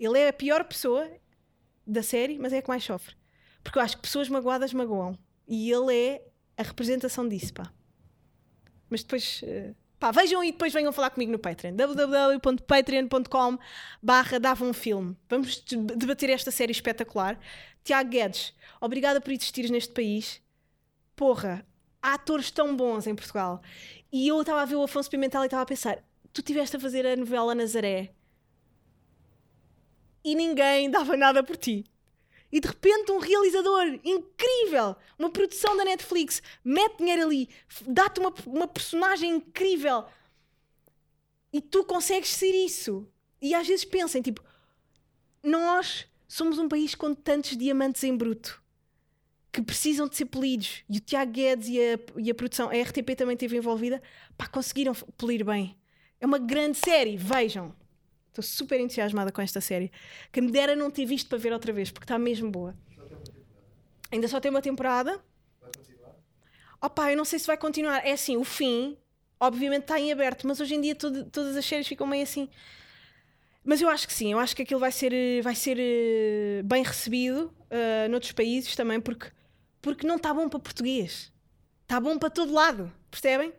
ele 0.00 0.18
é 0.18 0.28
a 0.28 0.32
pior 0.32 0.64
pessoa 0.64 1.06
da 1.86 2.02
série, 2.02 2.38
mas 2.38 2.54
é 2.54 2.58
a 2.58 2.62
que 2.62 2.68
mais 2.68 2.82
sofre. 2.82 3.14
Porque 3.62 3.78
eu 3.78 3.82
acho 3.82 3.96
que 3.96 4.02
pessoas 4.02 4.28
magoadas 4.30 4.72
magoam. 4.72 5.18
E 5.46 5.70
ele 5.70 5.94
é 5.94 6.26
a 6.56 6.62
representação 6.62 7.28
disso, 7.28 7.52
pá. 7.52 7.70
Mas 8.90 9.02
depois, 9.02 9.40
eh, 9.44 9.72
pá, 9.98 10.10
vejam 10.10 10.42
e 10.42 10.50
depois 10.52 10.72
venham 10.72 10.92
falar 10.92 11.10
comigo 11.10 11.30
no 11.32 11.38
Patreon. 11.38 11.74
www.patreon.com 11.76 13.58
barra 14.02 14.38
dava 14.40 14.64
um 14.64 14.72
filme. 14.72 15.16
Vamos 15.28 15.62
de- 15.64 15.76
debater 15.76 16.28
esta 16.30 16.50
série 16.50 16.72
espetacular. 16.72 17.38
Tiago 17.84 18.10
Guedes, 18.10 18.52
obrigada 18.80 19.20
por 19.20 19.32
existires 19.32 19.70
neste 19.70 19.92
país. 19.94 20.42
Porra, 21.16 21.64
há 22.02 22.14
atores 22.14 22.50
tão 22.50 22.74
bons 22.76 23.06
em 23.06 23.14
Portugal. 23.14 23.62
E 24.12 24.26
eu 24.28 24.40
estava 24.40 24.62
a 24.62 24.64
ver 24.64 24.74
o 24.74 24.82
Afonso 24.82 25.08
Pimentel 25.08 25.42
e 25.42 25.46
estava 25.46 25.62
a 25.62 25.66
pensar, 25.66 25.98
tu 26.32 26.40
estiveste 26.40 26.76
a 26.76 26.80
fazer 26.80 27.06
a 27.06 27.14
novela 27.16 27.54
Nazaré 27.54 28.10
e 30.24 30.34
ninguém 30.34 30.90
dava 30.90 31.16
nada 31.16 31.42
por 31.42 31.56
ti. 31.56 31.84
E 32.52 32.60
de 32.60 32.66
repente 32.68 33.12
um 33.12 33.18
realizador 33.18 34.00
incrível, 34.04 34.96
uma 35.18 35.30
produção 35.30 35.76
da 35.76 35.84
Netflix, 35.84 36.42
mete 36.64 36.98
dinheiro 36.98 37.22
ali, 37.22 37.48
dá-te 37.86 38.18
uma, 38.18 38.34
uma 38.46 38.66
personagem 38.66 39.30
incrível 39.30 40.04
e 41.52 41.60
tu 41.60 41.84
consegues 41.84 42.30
ser 42.30 42.52
isso. 42.52 43.08
E 43.40 43.54
às 43.54 43.66
vezes 43.66 43.84
pensem, 43.84 44.20
tipo, 44.20 44.42
nós 45.42 46.06
somos 46.28 46.58
um 46.58 46.68
país 46.68 46.94
com 46.94 47.14
tantos 47.14 47.56
diamantes 47.56 48.04
em 48.04 48.16
bruto 48.16 48.60
que 49.52 49.60
precisam 49.60 50.08
de 50.08 50.16
ser 50.16 50.26
polidos. 50.26 50.84
E 50.88 50.98
o 50.98 51.00
Tiago 51.00 51.32
Guedes 51.32 51.68
e 51.68 51.80
a, 51.80 51.98
e 52.18 52.30
a 52.30 52.34
produção, 52.34 52.68
a 52.68 52.82
RTP 52.82 53.16
também 53.16 53.34
esteve 53.34 53.56
envolvida, 53.56 54.00
conseguiram 54.52 54.94
polir 55.16 55.44
bem. 55.44 55.76
É 56.20 56.26
uma 56.26 56.38
grande 56.38 56.78
série, 56.78 57.16
vejam. 57.16 57.74
Estou 58.30 58.42
super 58.42 58.80
entusiasmada 58.80 59.30
com 59.30 59.42
esta 59.42 59.60
série. 59.60 59.92
Que 60.32 60.40
me 60.40 60.50
dera 60.50 60.74
não 60.74 60.90
ter 60.90 61.04
visto 61.04 61.28
para 61.28 61.38
ver 61.38 61.52
outra 61.52 61.72
vez, 61.72 61.90
porque 61.90 62.04
está 62.04 62.18
mesmo 62.18 62.50
boa. 62.50 62.74
Ainda 64.10 64.26
só 64.28 64.40
tem 64.40 64.50
uma 64.50 64.62
temporada. 64.62 65.20
Opa, 66.80 67.10
eu 67.10 67.16
não 67.16 67.24
sei 67.24 67.38
se 67.38 67.46
vai 67.46 67.56
continuar. 67.56 68.06
É 68.06 68.12
assim, 68.12 68.36
o 68.36 68.44
fim, 68.44 68.96
obviamente, 69.38 69.82
está 69.82 70.00
em 70.00 70.12
aberto, 70.12 70.46
mas 70.46 70.60
hoje 70.60 70.74
em 70.74 70.80
dia 70.80 70.94
todas 70.94 71.56
as 71.56 71.64
séries 71.64 71.86
ficam 71.86 72.06
meio 72.06 72.22
assim. 72.22 72.48
Mas 73.64 73.80
eu 73.80 73.88
acho 73.88 74.06
que 74.06 74.12
sim, 74.14 74.32
eu 74.32 74.38
acho 74.38 74.56
que 74.56 74.62
aquilo 74.62 74.80
vai 74.80 74.90
ser, 74.90 75.12
eh, 75.12 75.42
vai 75.42 75.54
ser 75.54 75.76
eh, 75.78 76.62
bem 76.64 76.82
recebido 76.82 77.52
eh, 77.68 78.08
noutros 78.08 78.32
países 78.32 78.74
também, 78.74 78.98
porque, 79.00 79.30
porque 79.82 80.06
não 80.06 80.16
está 80.16 80.32
bom 80.32 80.48
para 80.48 80.58
português. 80.58 81.30
Está 81.82 82.00
bom 82.00 82.18
para 82.18 82.30
todo 82.30 82.52
lado, 82.52 82.90
percebem? 83.10 83.52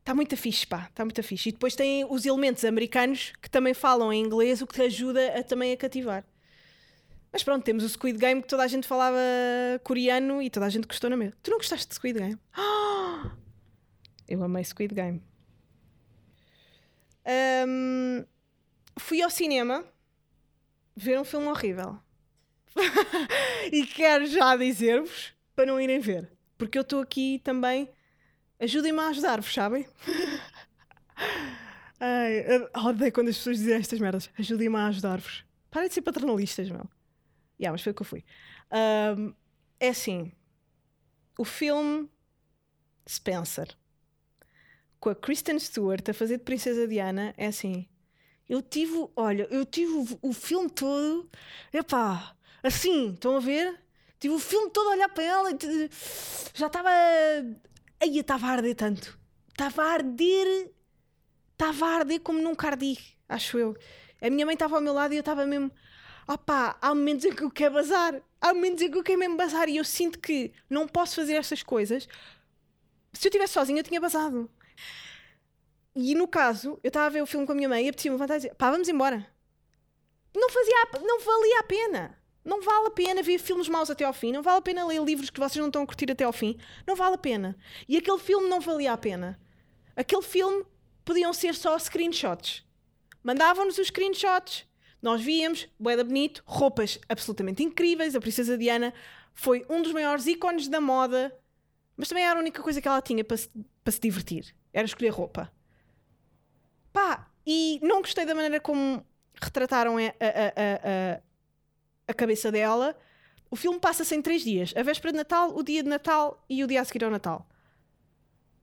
Está 0.00 0.14
muito 0.14 0.36
fixe, 0.36 0.66
pá, 0.66 0.88
está 0.90 1.04
muito 1.04 1.22
fixe. 1.22 1.50
E 1.50 1.52
depois 1.52 1.76
tem 1.76 2.04
os 2.04 2.26
elementos 2.26 2.64
americanos 2.64 3.32
que 3.40 3.48
também 3.48 3.72
falam 3.72 4.12
em 4.12 4.20
inglês, 4.20 4.60
o 4.60 4.66
que 4.66 4.74
te 4.74 4.82
ajuda 4.82 5.38
a, 5.38 5.42
também 5.42 5.72
a 5.72 5.76
cativar. 5.76 6.24
Mas 7.32 7.44
pronto, 7.44 7.62
temos 7.62 7.84
o 7.84 7.88
Squid 7.88 8.18
Game 8.18 8.42
que 8.42 8.48
toda 8.48 8.64
a 8.64 8.66
gente 8.66 8.88
falava 8.88 9.18
coreano 9.84 10.42
e 10.42 10.50
toda 10.50 10.66
a 10.66 10.68
gente 10.68 10.86
gostou 10.88 11.08
na 11.08 11.16
mesma. 11.16 11.36
Tu 11.42 11.50
não 11.50 11.58
gostaste 11.58 11.86
de 11.86 11.94
Squid 11.94 12.18
Game? 12.18 12.38
Ah! 12.52 13.36
Eu 14.26 14.42
amei 14.44 14.62
Squid 14.62 14.94
Game. 14.94 15.22
Ahm, 17.24 18.24
fui 18.96 19.20
ao 19.22 19.30
cinema 19.30 19.84
ver 20.96 21.18
um 21.18 21.24
filme 21.24 21.46
horrível. 21.48 21.98
e 23.72 23.84
quero 23.86 24.26
já 24.26 24.56
dizer-vos 24.56 25.34
para 25.54 25.66
não 25.66 25.80
irem 25.80 25.98
ver. 25.98 26.30
Porque 26.56 26.78
eu 26.78 26.82
estou 26.82 27.00
aqui 27.00 27.40
também. 27.42 27.88
Ajudem-me 28.60 29.00
a 29.00 29.08
ajudar-vos, 29.08 29.52
sabem? 29.52 29.86
Ai, 31.98 32.44
odeio 32.86 33.12
quando 33.12 33.28
as 33.28 33.36
pessoas 33.36 33.58
dizem 33.58 33.74
estas 33.74 33.98
merdas. 33.98 34.30
Ajudem-me 34.38 34.76
a 34.76 34.86
ajudar-vos. 34.86 35.44
Parem 35.70 35.88
de 35.88 35.94
ser 35.94 36.02
paternalistas, 36.02 36.68
meu. 36.70 36.88
Yeah, 37.58 37.72
mas 37.72 37.82
foi 37.82 37.92
o 37.92 37.94
que 37.94 38.02
eu 38.02 38.06
fui. 38.06 38.24
Ahm, 38.70 39.32
é 39.78 39.88
assim: 39.88 40.32
o 41.38 41.44
filme 41.44 42.08
Spencer 43.08 43.76
com 45.00 45.08
a 45.08 45.14
Kristen 45.14 45.58
Stewart 45.58 46.06
a 46.08 46.14
fazer 46.14 46.36
de 46.36 46.44
Princesa 46.44 46.86
Diana 46.86 47.34
é 47.36 47.46
assim. 47.46 47.88
Eu 48.48 48.60
tive, 48.60 49.08
olha, 49.16 49.46
eu 49.50 49.64
tive 49.64 49.92
o, 49.92 50.18
o 50.22 50.32
filme 50.32 50.68
todo, 50.68 51.30
epá, 51.72 52.36
assim, 52.62 53.12
estão 53.12 53.36
a 53.36 53.40
ver? 53.40 53.80
Tive 54.18 54.34
o 54.34 54.38
filme 54.38 54.70
todo 54.70 54.88
a 54.88 54.92
olhar 54.92 55.08
para 55.08 55.24
ela 55.24 55.50
e 55.50 55.90
já 56.52 56.66
estava. 56.66 56.90
Aí 58.00 58.18
estava 58.18 58.46
a 58.46 58.50
arder 58.50 58.74
tanto. 58.74 59.18
Estava 59.50 59.82
a 59.82 59.92
arder. 59.92 60.70
Estava 61.52 61.86
a 61.86 61.94
arder 61.96 62.20
como 62.20 62.40
nunca 62.40 62.68
ardi, 62.68 62.98
acho 63.28 63.58
eu. 63.58 63.76
A 64.20 64.30
minha 64.30 64.46
mãe 64.46 64.54
estava 64.54 64.76
ao 64.76 64.80
meu 64.80 64.94
lado 64.94 65.12
e 65.12 65.16
eu 65.16 65.20
estava 65.20 65.46
mesmo. 65.46 65.70
Opá, 66.26 66.78
há 66.80 66.94
momentos 66.94 67.24
em 67.26 67.34
que 67.34 67.42
eu 67.42 67.50
quero 67.50 67.74
bazar. 67.74 68.22
Há 68.40 68.54
momentos 68.54 68.82
em 68.82 68.90
que 68.90 68.96
eu 68.96 69.02
quero 69.02 69.18
mesmo 69.18 69.36
bazar 69.36 69.68
e 69.68 69.76
eu 69.76 69.84
sinto 69.84 70.18
que 70.18 70.52
não 70.68 70.88
posso 70.88 71.16
fazer 71.16 71.34
estas 71.34 71.62
coisas. 71.62 72.08
Se 73.12 73.26
eu 73.26 73.30
estivesse 73.30 73.52
sozinha, 73.52 73.80
eu 73.80 73.84
tinha 73.84 74.00
basado. 74.00 74.50
E 75.94 76.14
no 76.14 76.26
caso, 76.28 76.78
eu 76.82 76.88
estava 76.88 77.06
a 77.06 77.10
ver 77.10 77.22
o 77.22 77.26
filme 77.26 77.44
com 77.44 77.52
a 77.52 77.54
minha 77.54 77.68
mãe 77.68 77.84
e 77.84 77.88
apetecia-me 77.88 78.14
levantar 78.16 78.36
e 78.36 78.38
dizer: 78.38 78.54
pá, 78.54 78.70
vamos 78.70 78.88
embora. 78.88 79.26
Não, 80.34 80.48
fazia, 80.48 81.02
não 81.02 81.20
valia 81.20 81.60
a 81.60 81.64
pena. 81.64 82.18
Não 82.44 82.62
vale 82.62 82.86
a 82.86 82.90
pena 82.90 83.22
ver 83.22 83.38
filmes 83.38 83.68
maus 83.68 83.90
até 83.90 84.04
ao 84.04 84.12
fim. 84.12 84.32
Não 84.32 84.42
vale 84.42 84.58
a 84.58 84.62
pena 84.62 84.86
ler 84.86 85.02
livros 85.02 85.30
que 85.30 85.38
vocês 85.38 85.56
não 85.56 85.66
estão 85.66 85.82
a 85.82 85.86
curtir 85.86 86.10
até 86.10 86.24
ao 86.24 86.32
fim. 86.32 86.56
Não 86.86 86.96
vale 86.96 87.14
a 87.14 87.18
pena. 87.18 87.56
E 87.88 87.96
aquele 87.96 88.18
filme 88.18 88.48
não 88.48 88.60
valia 88.60 88.92
a 88.92 88.98
pena. 88.98 89.38
Aquele 89.94 90.22
filme 90.22 90.64
podiam 91.04 91.32
ser 91.32 91.54
só 91.54 91.78
screenshots. 91.78 92.64
Mandavam-nos 93.22 93.78
os 93.78 93.88
screenshots. 93.88 94.66
Nós 95.02 95.20
víamos, 95.22 95.68
boeda 95.78 96.04
bonito, 96.04 96.42
roupas 96.46 96.98
absolutamente 97.08 97.62
incríveis. 97.62 98.14
A 98.14 98.20
Princesa 98.20 98.56
Diana 98.56 98.92
foi 99.34 99.64
um 99.68 99.82
dos 99.82 99.92
maiores 99.92 100.26
ícones 100.26 100.68
da 100.68 100.80
moda, 100.80 101.34
mas 101.96 102.08
também 102.08 102.24
era 102.24 102.38
a 102.38 102.42
única 102.42 102.62
coisa 102.62 102.80
que 102.80 102.88
ela 102.88 103.00
tinha 103.00 103.24
para 103.24 103.36
se, 103.36 103.48
para 103.82 103.92
se 103.92 104.00
divertir. 104.00 104.54
Era 104.72 104.86
escolher 104.86 105.10
roupa. 105.10 105.52
Pá, 106.92 107.30
e 107.46 107.78
não 107.82 108.00
gostei 108.02 108.24
da 108.24 108.34
maneira 108.34 108.60
como, 108.60 109.04
retrataram 109.40 109.96
a, 109.96 110.00
a, 110.00 111.14
a, 111.16 111.20
a, 112.10 112.14
cabeça 112.14 112.50
dela. 112.50 112.98
O 113.50 113.56
filme 113.56 113.78
passa-se 113.80 114.14
em 114.14 114.22
três 114.22 114.42
dias: 114.42 114.72
a 114.76 114.82
véspera 114.82 115.12
de 115.12 115.18
Natal, 115.18 115.56
o 115.56 115.62
dia 115.62 115.82
de 115.82 115.88
Natal 115.88 116.44
e 116.48 116.62
o 116.62 116.66
dia 116.66 116.80
a 116.80 116.84
seguir 116.84 117.04
ao 117.04 117.10
Natal. 117.10 117.48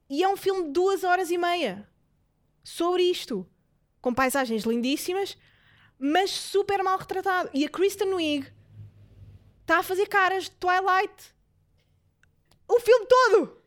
E 0.10 0.24
é 0.24 0.28
um 0.28 0.38
filme 0.38 0.66
de 0.66 0.72
duas 0.72 1.04
horas 1.04 1.32
e 1.32 1.38
meia 1.38 1.88
sobre 2.64 3.04
isto, 3.04 3.46
com 4.02 4.14
paisagens 4.14 4.64
lindíssimas, 4.64 5.38
mas 6.00 6.32
super 6.32 6.84
mal 6.84 6.98
retratado. 6.98 7.50
E 7.54 7.66
a 7.66 7.70
Kristen 7.70 8.14
Wiig 8.14 8.48
está 9.62 9.80
a 9.80 9.84
fazer 9.84 10.08
caras 10.08 10.46
de 10.46 10.52
Twilight 10.52 11.38
o 12.68 12.80
filme 12.80 13.06
todo. 13.06 13.58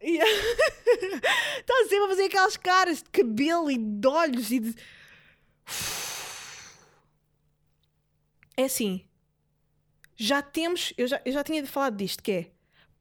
Está 0.00 1.74
sempre 1.88 2.04
a 2.04 2.08
fazer 2.08 2.24
aquelas 2.24 2.56
caras 2.56 3.02
de 3.02 3.10
cabelo 3.10 3.70
e 3.70 3.78
de 3.78 4.06
olhos 4.06 4.50
e 4.50 4.60
de. 4.60 4.74
É 8.56 8.64
assim. 8.64 9.04
Já 10.16 10.40
temos. 10.42 10.92
Eu 10.96 11.06
já, 11.06 11.20
eu 11.24 11.32
já 11.32 11.44
tinha 11.44 11.66
falado 11.66 11.96
disto, 11.96 12.22
que 12.22 12.32
é. 12.32 12.50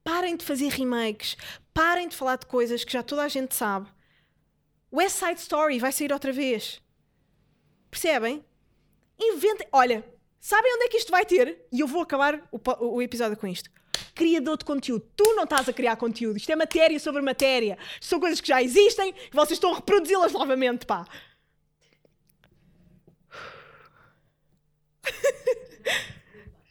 Parem 0.04 0.36
de 0.36 0.46
fazer 0.46 0.70
remakes. 0.70 1.36
Parem 1.74 2.08
de 2.08 2.16
falar 2.16 2.38
de 2.38 2.46
coisas 2.46 2.84
que 2.84 2.92
já 2.94 3.02
toda 3.02 3.24
a 3.24 3.28
gente 3.28 3.56
sabe. 3.56 3.90
West 4.92 5.18
Side 5.18 5.40
Story 5.40 5.80
vai 5.80 5.92
sair 5.92 6.12
outra 6.14 6.32
vez. 6.32 6.82
Percebem? 7.90 8.46
Inventem. 9.20 9.68
Olha, 9.72 10.06
sabem 10.40 10.74
onde 10.76 10.86
é 10.86 10.90
que 10.90 10.98
isto 10.98 11.12
vai 11.12 11.26
ter? 11.26 11.66
E 11.72 11.80
eu 11.80 11.88
vou 11.88 12.02
acabar 12.02 12.48
o, 12.52 12.60
po- 12.60 12.78
o 12.86 13.02
episódio 13.02 13.38
com 13.38 13.48
isto. 13.48 13.70
Criador 14.14 14.58
de 14.58 14.66
conteúdo. 14.66 15.10
Tu 15.16 15.24
não 15.36 15.44
estás 15.44 15.68
a 15.68 15.74
criar 15.74 15.96
conteúdo. 15.96 16.38
Isto 16.38 16.52
é 16.52 16.56
matéria 16.56 17.00
sobre 17.00 17.22
matéria. 17.22 17.78
Isto 17.94 18.06
são 18.08 18.20
coisas 18.20 18.40
que 18.40 18.48
já 18.48 18.62
existem 18.62 19.10
e 19.10 19.36
vocês 19.36 19.58
estão 19.58 19.72
a 19.74 19.76
reproduzi-las 19.78 20.34
novamente, 20.34 20.86
pá. 20.86 21.06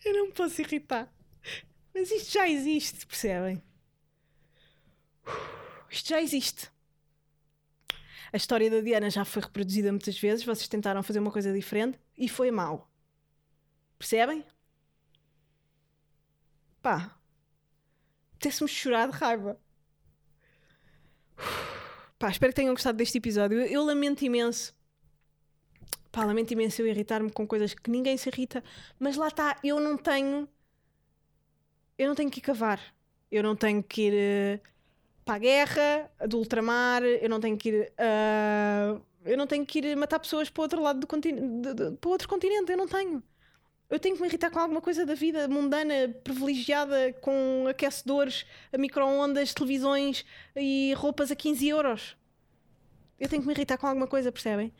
Eu 0.05 0.12
não 0.14 0.27
me 0.27 0.33
posso 0.33 0.61
irritar. 0.61 1.12
Mas 1.94 2.11
isto 2.11 2.33
já 2.33 2.48
existe, 2.48 3.07
percebem? 3.07 3.62
Isto 5.90 6.09
já 6.09 6.20
existe. 6.20 6.70
A 8.33 8.37
história 8.37 8.68
da 8.68 8.81
Diana 8.81 9.09
já 9.11 9.24
foi 9.24 9.42
reproduzida 9.42 9.92
muitas 9.92 10.18
vezes. 10.18 10.44
Vocês 10.44 10.66
tentaram 10.66 11.05
fazer 11.05 11.20
uma 11.20 11.31
coisa 11.31 11.53
diferente 11.53 12.00
e 12.18 12.29
foi 12.29 12.50
mal. 12.50 12.90
Percebem? 13.96 14.44
Pá. 16.83 17.16
Apetece-me 18.35 18.68
chorar 18.68 19.09
de 19.09 19.16
raiva. 19.16 19.59
Pá, 22.18 22.29
espero 22.29 22.53
que 22.53 22.57
tenham 22.57 22.74
gostado 22.74 22.98
deste 22.98 23.18
episódio. 23.18 23.61
Eu, 23.61 23.66
eu 23.66 23.85
lamento 23.85 24.24
imenso. 24.24 24.74
Pá, 26.14 26.24
lamento 26.24 26.53
imenso 26.53 26.81
eu 26.81 26.87
irritar-me 26.87 27.29
com 27.29 27.44
coisas 27.44 27.74
que 27.74 27.90
ninguém 27.90 28.16
se 28.16 28.29
irrita. 28.29 28.62
Mas 29.00 29.16
lá 29.16 29.27
está, 29.27 29.59
eu 29.64 29.81
não 29.81 29.96
tenho. 29.96 30.48
Eu 31.98 32.07
não 32.09 32.14
tenho 32.14 32.31
que 32.31 32.38
ir 32.38 32.42
cavar. 32.42 32.81
Eu 33.33 33.42
não 33.42 33.57
tenho 33.57 33.83
que 33.83 34.03
ir 34.03 34.14
eh, 34.14 34.61
para 35.24 35.35
a 35.35 35.38
guerra 35.38 36.11
do 36.29 36.38
ultramar. 36.38 37.03
Eu 37.03 37.29
não 37.29 37.40
tenho 37.40 37.59
que 37.59 37.68
ir. 37.70 37.92
ah, 37.98 38.96
eu 39.24 39.37
não 39.37 39.46
tenho 39.48 39.66
que 39.66 39.81
ir 39.81 39.96
matar 39.96 40.20
pessoas 40.20 40.48
para 40.48 40.61
o 40.61 40.64
outro 40.64 40.81
lado 40.81 41.00
do 41.00 41.07
continente. 41.07 41.42
Para 42.00 42.11
outro 42.11 42.29
continente. 42.29 42.70
Eu 42.70 42.79
não 42.79 42.87
tenho. 42.87 43.20
Eu 43.90 43.98
tenho 43.98 44.14
que 44.14 44.22
me 44.22 44.29
irritar 44.29 44.50
com 44.50 44.61
alguma 44.61 44.81
coisa 44.81 45.05
da 45.05 45.14
vida 45.14 45.48
mundana, 45.48 46.14
privilegiada, 46.22 47.12
com 47.20 47.66
aquecedores, 47.68 48.46
micro-ondas, 48.79 49.53
televisões 49.53 50.24
e 50.55 50.94
roupas 50.94 51.33
a 51.33 51.37
15 51.37 51.68
euros. 51.68 52.16
Eu 53.18 53.29
tenho 53.29 53.42
que 53.42 53.48
me 53.48 53.55
irritar 53.55 53.79
com 53.79 53.87
alguma 53.87 54.07
coisa, 54.07 54.31
percebem? 54.33 54.72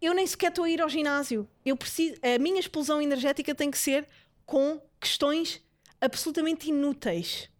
Eu 0.00 0.14
nem 0.14 0.26
sequer 0.26 0.50
estou 0.50 0.64
a 0.64 0.70
ir 0.70 0.80
ao 0.80 0.88
ginásio. 0.88 1.48
Eu 1.64 1.76
preciso, 1.76 2.16
a 2.22 2.38
minha 2.38 2.60
explosão 2.60 3.00
energética 3.02 3.54
tem 3.54 3.70
que 3.70 3.78
ser 3.78 4.06
com 4.46 4.80
questões 5.00 5.62
absolutamente 6.00 6.68
inúteis. 6.68 7.50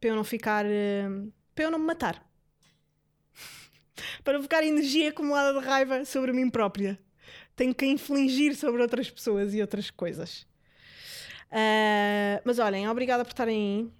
Para 0.00 0.10
eu 0.10 0.16
não 0.16 0.24
ficar. 0.24 0.64
eh, 0.66 1.08
para 1.54 1.64
eu 1.64 1.70
não 1.70 1.78
me 1.78 1.86
matar. 1.86 2.26
para 4.24 4.40
ficar 4.42 4.64
energia 4.64 5.10
acumulada 5.10 5.58
de 5.58 5.66
raiva 5.66 6.04
sobre 6.04 6.32
mim 6.32 6.48
própria 6.48 6.98
tenho 7.60 7.74
que 7.74 7.84
infligir 7.84 8.56
sobre 8.56 8.80
outras 8.80 9.10
pessoas 9.10 9.52
e 9.54 9.60
outras 9.60 9.90
coisas. 9.90 10.46
Ah, 11.50 12.40
mas 12.42 12.58
olhem, 12.58 12.88
obrigada 12.88 13.22
por 13.22 13.32
estarem 13.32 13.92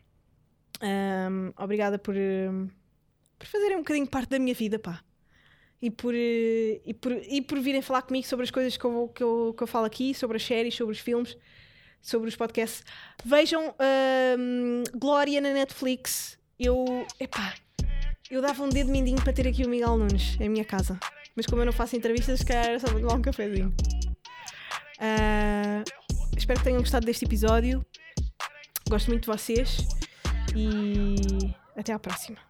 aí. 0.82 0.88
Ahm, 0.88 1.52
obrigada 1.58 1.98
por, 1.98 2.14
por 3.38 3.46
fazerem 3.46 3.76
um 3.76 3.80
bocadinho 3.80 4.06
parte 4.06 4.30
da 4.30 4.38
minha 4.38 4.54
vida, 4.54 4.78
pá. 4.78 5.04
E 5.82 5.90
por, 5.90 6.14
eh, 6.14 6.80
e 6.84 6.92
por, 6.92 7.12
e 7.12 7.40
por 7.40 7.58
virem 7.60 7.80
falar 7.80 8.02
comigo 8.02 8.26
sobre 8.26 8.44
as 8.44 8.50
coisas 8.50 8.76
que 8.76 8.84
eu, 8.84 9.08
que, 9.14 9.22
eu, 9.22 9.54
que 9.56 9.62
eu 9.62 9.66
falo 9.66 9.86
aqui, 9.86 10.12
sobre 10.14 10.36
as 10.36 10.42
séries, 10.44 10.74
sobre 10.74 10.92
os 10.92 11.00
filmes, 11.00 11.36
sobre 12.02 12.28
os 12.28 12.36
podcasts. 12.36 12.84
Vejam 13.24 13.74
Glória 14.94 15.40
na 15.40 15.52
Netflix. 15.52 16.38
Eu, 16.58 17.06
epá, 17.18 17.54
eu 18.30 18.42
dava 18.42 18.62
um 18.62 18.68
dedo 18.68 18.90
mindinho 18.90 19.20
para 19.22 19.32
ter 19.32 19.48
aqui 19.48 19.64
o 19.64 19.68
Miguel 19.68 19.96
Nunes 19.96 20.38
em 20.38 20.48
minha 20.48 20.64
casa. 20.64 21.00
Mas 21.34 21.46
como 21.46 21.62
eu 21.62 21.66
não 21.66 21.72
faço 21.72 21.96
entrevistas, 21.96 22.40
se 22.40 22.46
calhar 22.46 22.66
era 22.66 22.78
só 22.78 22.86
tomar 22.86 23.14
um 23.14 23.22
cafezinho. 23.22 23.74
Ah, 24.98 25.82
espero 26.36 26.58
que 26.60 26.64
tenham 26.64 26.80
gostado 26.80 27.06
deste 27.06 27.24
episódio. 27.24 27.84
Gosto 28.88 29.08
muito 29.08 29.22
de 29.22 29.28
vocês. 29.28 29.78
E 30.54 31.54
até 31.76 31.92
à 31.92 31.98
próxima. 31.98 32.49